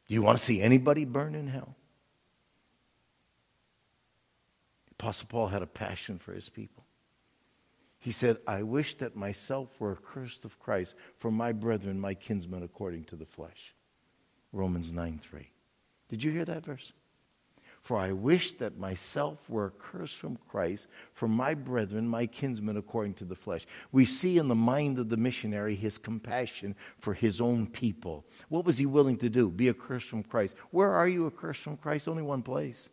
[0.07, 1.75] Do you want to see anybody burn in hell?
[4.91, 6.84] Apostle Paul had a passion for his people.
[8.05, 12.61] He said, I wish that myself were accursed of Christ for my brethren, my kinsmen,
[12.61, 13.73] according to the flesh.
[14.53, 15.49] Romans 9 3.
[16.09, 16.93] Did you hear that verse?
[17.81, 23.15] For I wish that myself were accursed from Christ for my brethren, my kinsmen, according
[23.15, 23.65] to the flesh.
[23.91, 28.23] We see in the mind of the missionary his compassion for his own people.
[28.49, 29.49] What was he willing to do?
[29.49, 30.53] Be accursed from Christ.
[30.69, 32.07] Where are you accursed from Christ?
[32.07, 32.91] Only one place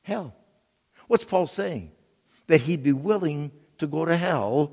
[0.00, 0.34] hell.
[1.08, 1.92] What's Paul saying?
[2.46, 4.72] That he'd be willing to go to hell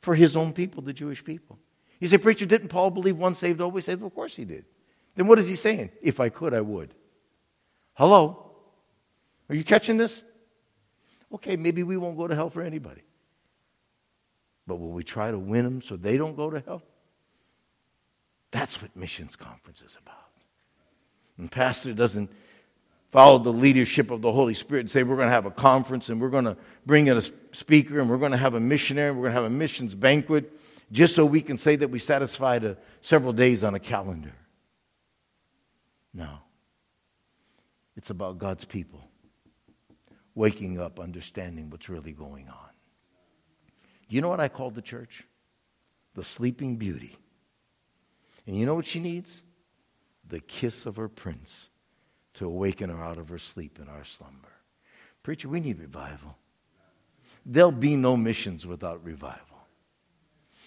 [0.00, 1.58] for his own people, the Jewish people.
[2.00, 4.02] You say, Preacher, didn't Paul believe once saved, always saved?
[4.02, 4.64] Of course he did.
[5.14, 5.90] Then what is he saying?
[6.00, 6.94] If I could, I would.
[7.94, 8.50] Hello?
[9.48, 10.24] Are you catching this?
[11.32, 13.02] Okay, maybe we won't go to hell for anybody.
[14.66, 16.82] But will we try to win them so they don't go to hell?
[18.50, 20.16] That's what missions conference is about.
[21.38, 22.30] And pastor doesn't
[23.12, 26.08] follow the leadership of the Holy Spirit and say we're going to have a conference
[26.08, 29.10] and we're going to bring in a speaker and we're going to have a missionary,
[29.10, 30.50] and we're going to have a missions banquet
[30.90, 34.34] just so we can say that we satisfied a, several days on a calendar.
[36.12, 36.38] No.
[37.96, 39.06] It's about God's people
[40.34, 42.56] waking up, understanding what's really going on.
[44.08, 45.26] You know what I call the church?
[46.14, 47.16] The sleeping beauty.
[48.46, 49.42] And you know what she needs?
[50.26, 51.70] The kiss of her prince
[52.34, 54.52] to awaken her out of her sleep and our slumber.
[55.22, 56.36] Preacher, we need revival.
[57.44, 59.52] There'll be no missions without revival.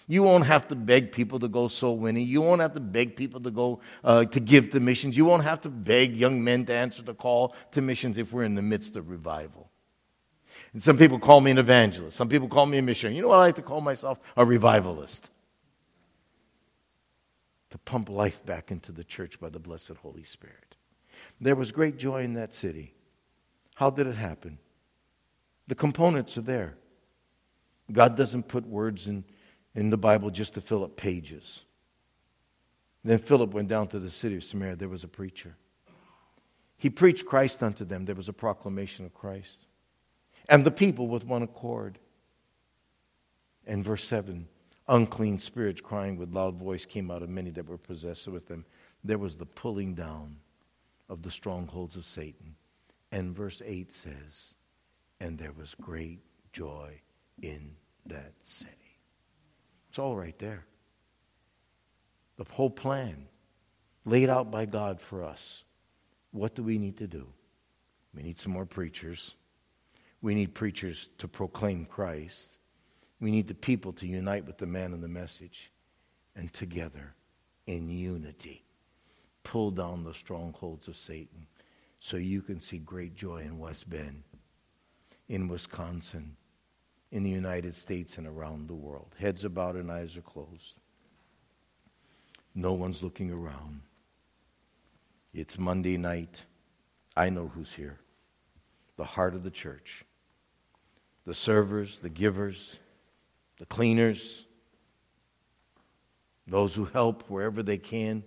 [0.08, 2.28] You won't have to beg people to go soul winning.
[2.28, 5.16] You won't have to beg people to go uh, to give to missions.
[5.16, 8.44] You won't have to beg young men to answer the call to missions if we're
[8.44, 9.68] in the midst of revival.
[10.72, 12.16] And some people call me an evangelist.
[12.16, 13.16] Some people call me a missionary.
[13.16, 14.20] You know what I like to call myself?
[14.36, 15.30] A revivalist.
[17.70, 20.65] To pump life back into the church by the blessed Holy Spirit.
[21.40, 22.94] There was great joy in that city.
[23.74, 24.58] How did it happen?
[25.66, 26.76] The components are there.
[27.92, 29.24] God doesn't put words in
[29.76, 31.64] in the Bible just to fill up pages.
[33.04, 34.74] Then Philip went down to the city of Samaria.
[34.74, 35.54] There was a preacher.
[36.78, 38.06] He preached Christ unto them.
[38.06, 39.66] There was a proclamation of Christ.
[40.48, 41.98] And the people with one accord.
[43.66, 44.48] And verse 7
[44.88, 48.64] unclean spirits crying with loud voice came out of many that were possessed with them.
[49.02, 50.36] There was the pulling down
[51.08, 52.56] of the strongholds of Satan.
[53.12, 54.54] And verse 8 says,
[55.20, 56.20] And there was great
[56.52, 57.00] joy
[57.42, 57.76] in
[58.06, 58.72] that city.
[59.88, 60.66] It's all right there.
[62.36, 63.28] The whole plan
[64.04, 65.64] laid out by God for us.
[66.32, 67.26] What do we need to do?
[68.14, 69.34] We need some more preachers.
[70.20, 72.58] We need preachers to proclaim Christ.
[73.20, 75.72] We need the people to unite with the man and the message.
[76.34, 77.14] And together,
[77.66, 78.65] in unity,
[79.46, 81.46] pull down the strongholds of Satan
[82.00, 84.24] so you can see great joy in West Bend,
[85.28, 86.36] in Wisconsin,
[87.12, 89.14] in the United States and around the world.
[89.20, 90.74] Heads are bowed and eyes are closed.
[92.56, 93.82] No one's looking around.
[95.32, 96.42] It's Monday night.
[97.16, 98.00] I know who's here.
[98.96, 100.04] the heart of the church.
[101.24, 102.78] The servers, the givers,
[103.58, 104.44] the cleaners,
[106.46, 108.24] those who help wherever they can.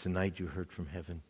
[0.00, 1.20] Tonight you heard from heaven.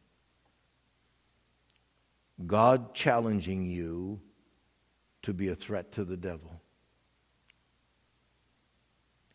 [2.46, 4.20] God challenging you
[5.22, 6.60] to be a threat to the devil.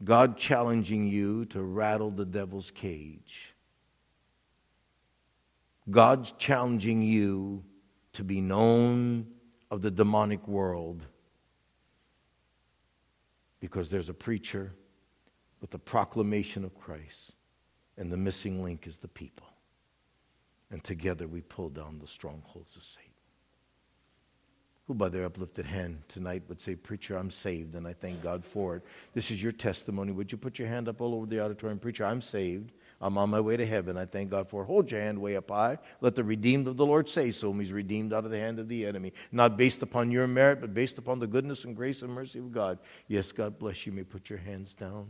[0.05, 3.53] God challenging you to rattle the devil's cage.
[5.89, 7.61] God's challenging you
[8.13, 9.27] to be known
[9.69, 11.05] of the demonic world
[13.59, 14.73] because there's a preacher
[15.59, 17.34] with the proclamation of Christ,
[17.97, 19.47] and the missing link is the people.
[20.71, 23.11] And together we pull down the strongholds of Satan.
[24.87, 28.45] Who, by their uplifted hand tonight, would say, Preacher, I'm saved, and I thank God
[28.45, 28.83] for it.
[29.15, 30.11] This is your testimony.
[30.11, 31.79] Would you put your hand up all over the auditorium?
[31.79, 32.71] Preacher, I'm saved.
[33.01, 33.97] I'm on my way to heaven.
[33.97, 34.65] I thank God for it.
[34.67, 35.79] Hold your hand way up high.
[36.01, 37.51] Let the redeemed of the Lord say so.
[37.53, 39.13] He's redeemed out of the hand of the enemy.
[39.31, 42.51] Not based upon your merit, but based upon the goodness and grace and mercy of
[42.51, 42.77] God.
[43.07, 43.91] Yes, God bless you.
[43.91, 45.07] you may put your hands down.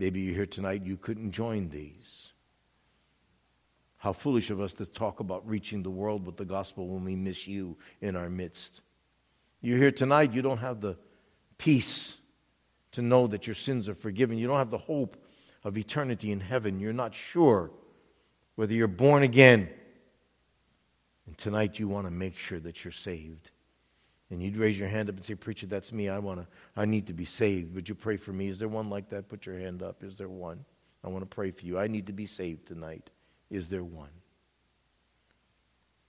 [0.00, 2.32] Maybe you're here tonight, you couldn't join these.
[3.98, 7.14] How foolish of us to talk about reaching the world with the gospel when we
[7.14, 8.80] miss you in our midst.
[9.60, 10.96] You're here tonight, you don't have the
[11.58, 12.16] peace
[12.92, 14.38] to know that your sins are forgiven.
[14.38, 15.22] You don't have the hope
[15.64, 16.80] of eternity in heaven.
[16.80, 17.70] You're not sure
[18.54, 19.68] whether you're born again.
[21.26, 23.50] And tonight you want to make sure that you're saved.
[24.30, 26.08] And you'd raise your hand up and say, Preacher, that's me.
[26.08, 27.74] I want to, I need to be saved.
[27.74, 28.48] Would you pray for me?
[28.48, 29.28] Is there one like that?
[29.28, 30.04] Put your hand up.
[30.04, 30.64] Is there one?
[31.02, 31.78] I want to pray for you.
[31.78, 33.10] I need to be saved tonight.
[33.50, 34.10] Is there one?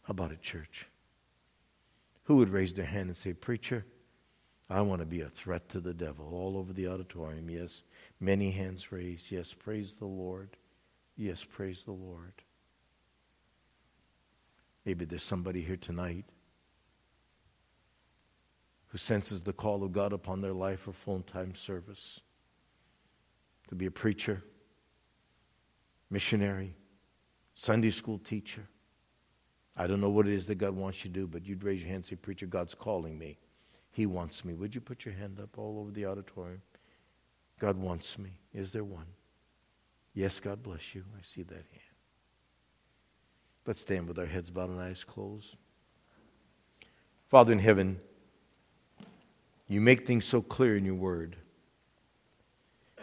[0.03, 0.87] How about a church?
[2.25, 3.85] Who would raise their hand and say, Preacher,
[4.69, 7.49] I want to be a threat to the devil all over the auditorium?
[7.49, 7.83] Yes.
[8.19, 9.31] Many hands raised.
[9.31, 10.57] Yes, praise the Lord.
[11.17, 12.33] Yes, praise the Lord.
[14.85, 16.25] Maybe there's somebody here tonight
[18.91, 22.19] who senses the call of God upon their life for full time service
[23.69, 24.43] to be a preacher,
[26.09, 26.75] missionary,
[27.55, 28.67] Sunday school teacher.
[29.77, 31.79] I don't know what it is that God wants you to do, but you'd raise
[31.79, 33.37] your hand and say, Preacher, God's calling me.
[33.91, 34.53] He wants me.
[34.53, 36.61] Would you put your hand up all over the auditorium?
[37.59, 38.31] God wants me.
[38.53, 39.05] Is there one?
[40.13, 41.05] Yes, God bless you.
[41.17, 41.95] I see that hand.
[43.65, 45.55] Let's stand with our heads bowed and eyes closed.
[47.29, 48.01] Father in heaven,
[49.73, 51.37] you make things so clear in your word.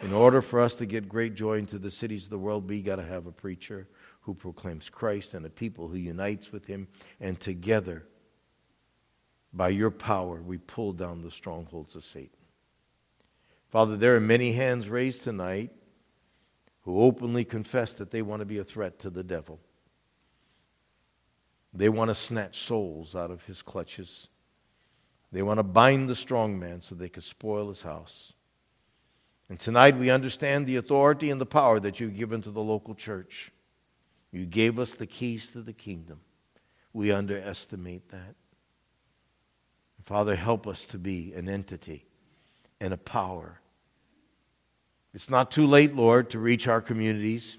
[0.01, 2.81] In order for us to get great joy into the cities of the world, we
[2.81, 3.87] got to have a preacher
[4.21, 6.87] who proclaims Christ and a people who unites with him,
[7.19, 8.05] and together,
[9.51, 12.37] by your power, we pull down the strongholds of Satan.
[13.69, 15.71] Father, there are many hands raised tonight
[16.81, 19.59] who openly confess that they want to be a threat to the devil.
[21.73, 24.29] They want to snatch souls out of his clutches.
[25.31, 28.33] They want to bind the strong man so they can spoil his house.
[29.49, 32.95] And tonight we understand the authority and the power that you've given to the local
[32.95, 33.51] church.
[34.31, 36.21] You gave us the keys to the kingdom.
[36.93, 38.35] We underestimate that.
[40.03, 42.05] Father, help us to be an entity
[42.81, 43.59] and a power.
[45.13, 47.57] It's not too late, Lord, to reach our communities.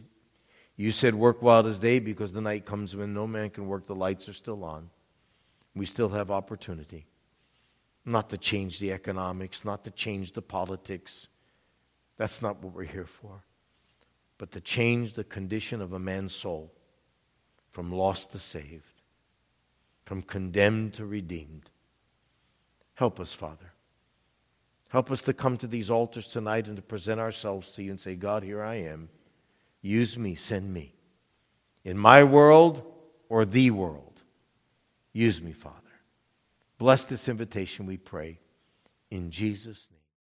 [0.76, 3.66] You said, Work while it is day because the night comes when no man can
[3.66, 3.86] work.
[3.86, 4.90] The lights are still on.
[5.74, 7.06] We still have opportunity.
[8.04, 11.28] Not to change the economics, not to change the politics.
[12.16, 13.44] That's not what we're here for.
[14.38, 16.72] But to change the condition of a man's soul
[17.70, 19.02] from lost to saved,
[20.04, 21.70] from condemned to redeemed.
[22.94, 23.72] Help us, Father.
[24.90, 28.00] Help us to come to these altars tonight and to present ourselves to you and
[28.00, 29.08] say, God, here I am.
[29.82, 30.94] Use me, send me.
[31.84, 32.82] In my world
[33.28, 34.20] or the world,
[35.12, 35.79] use me, Father.
[36.80, 38.38] Bless this invitation, we pray.
[39.10, 39.99] In Jesus' name.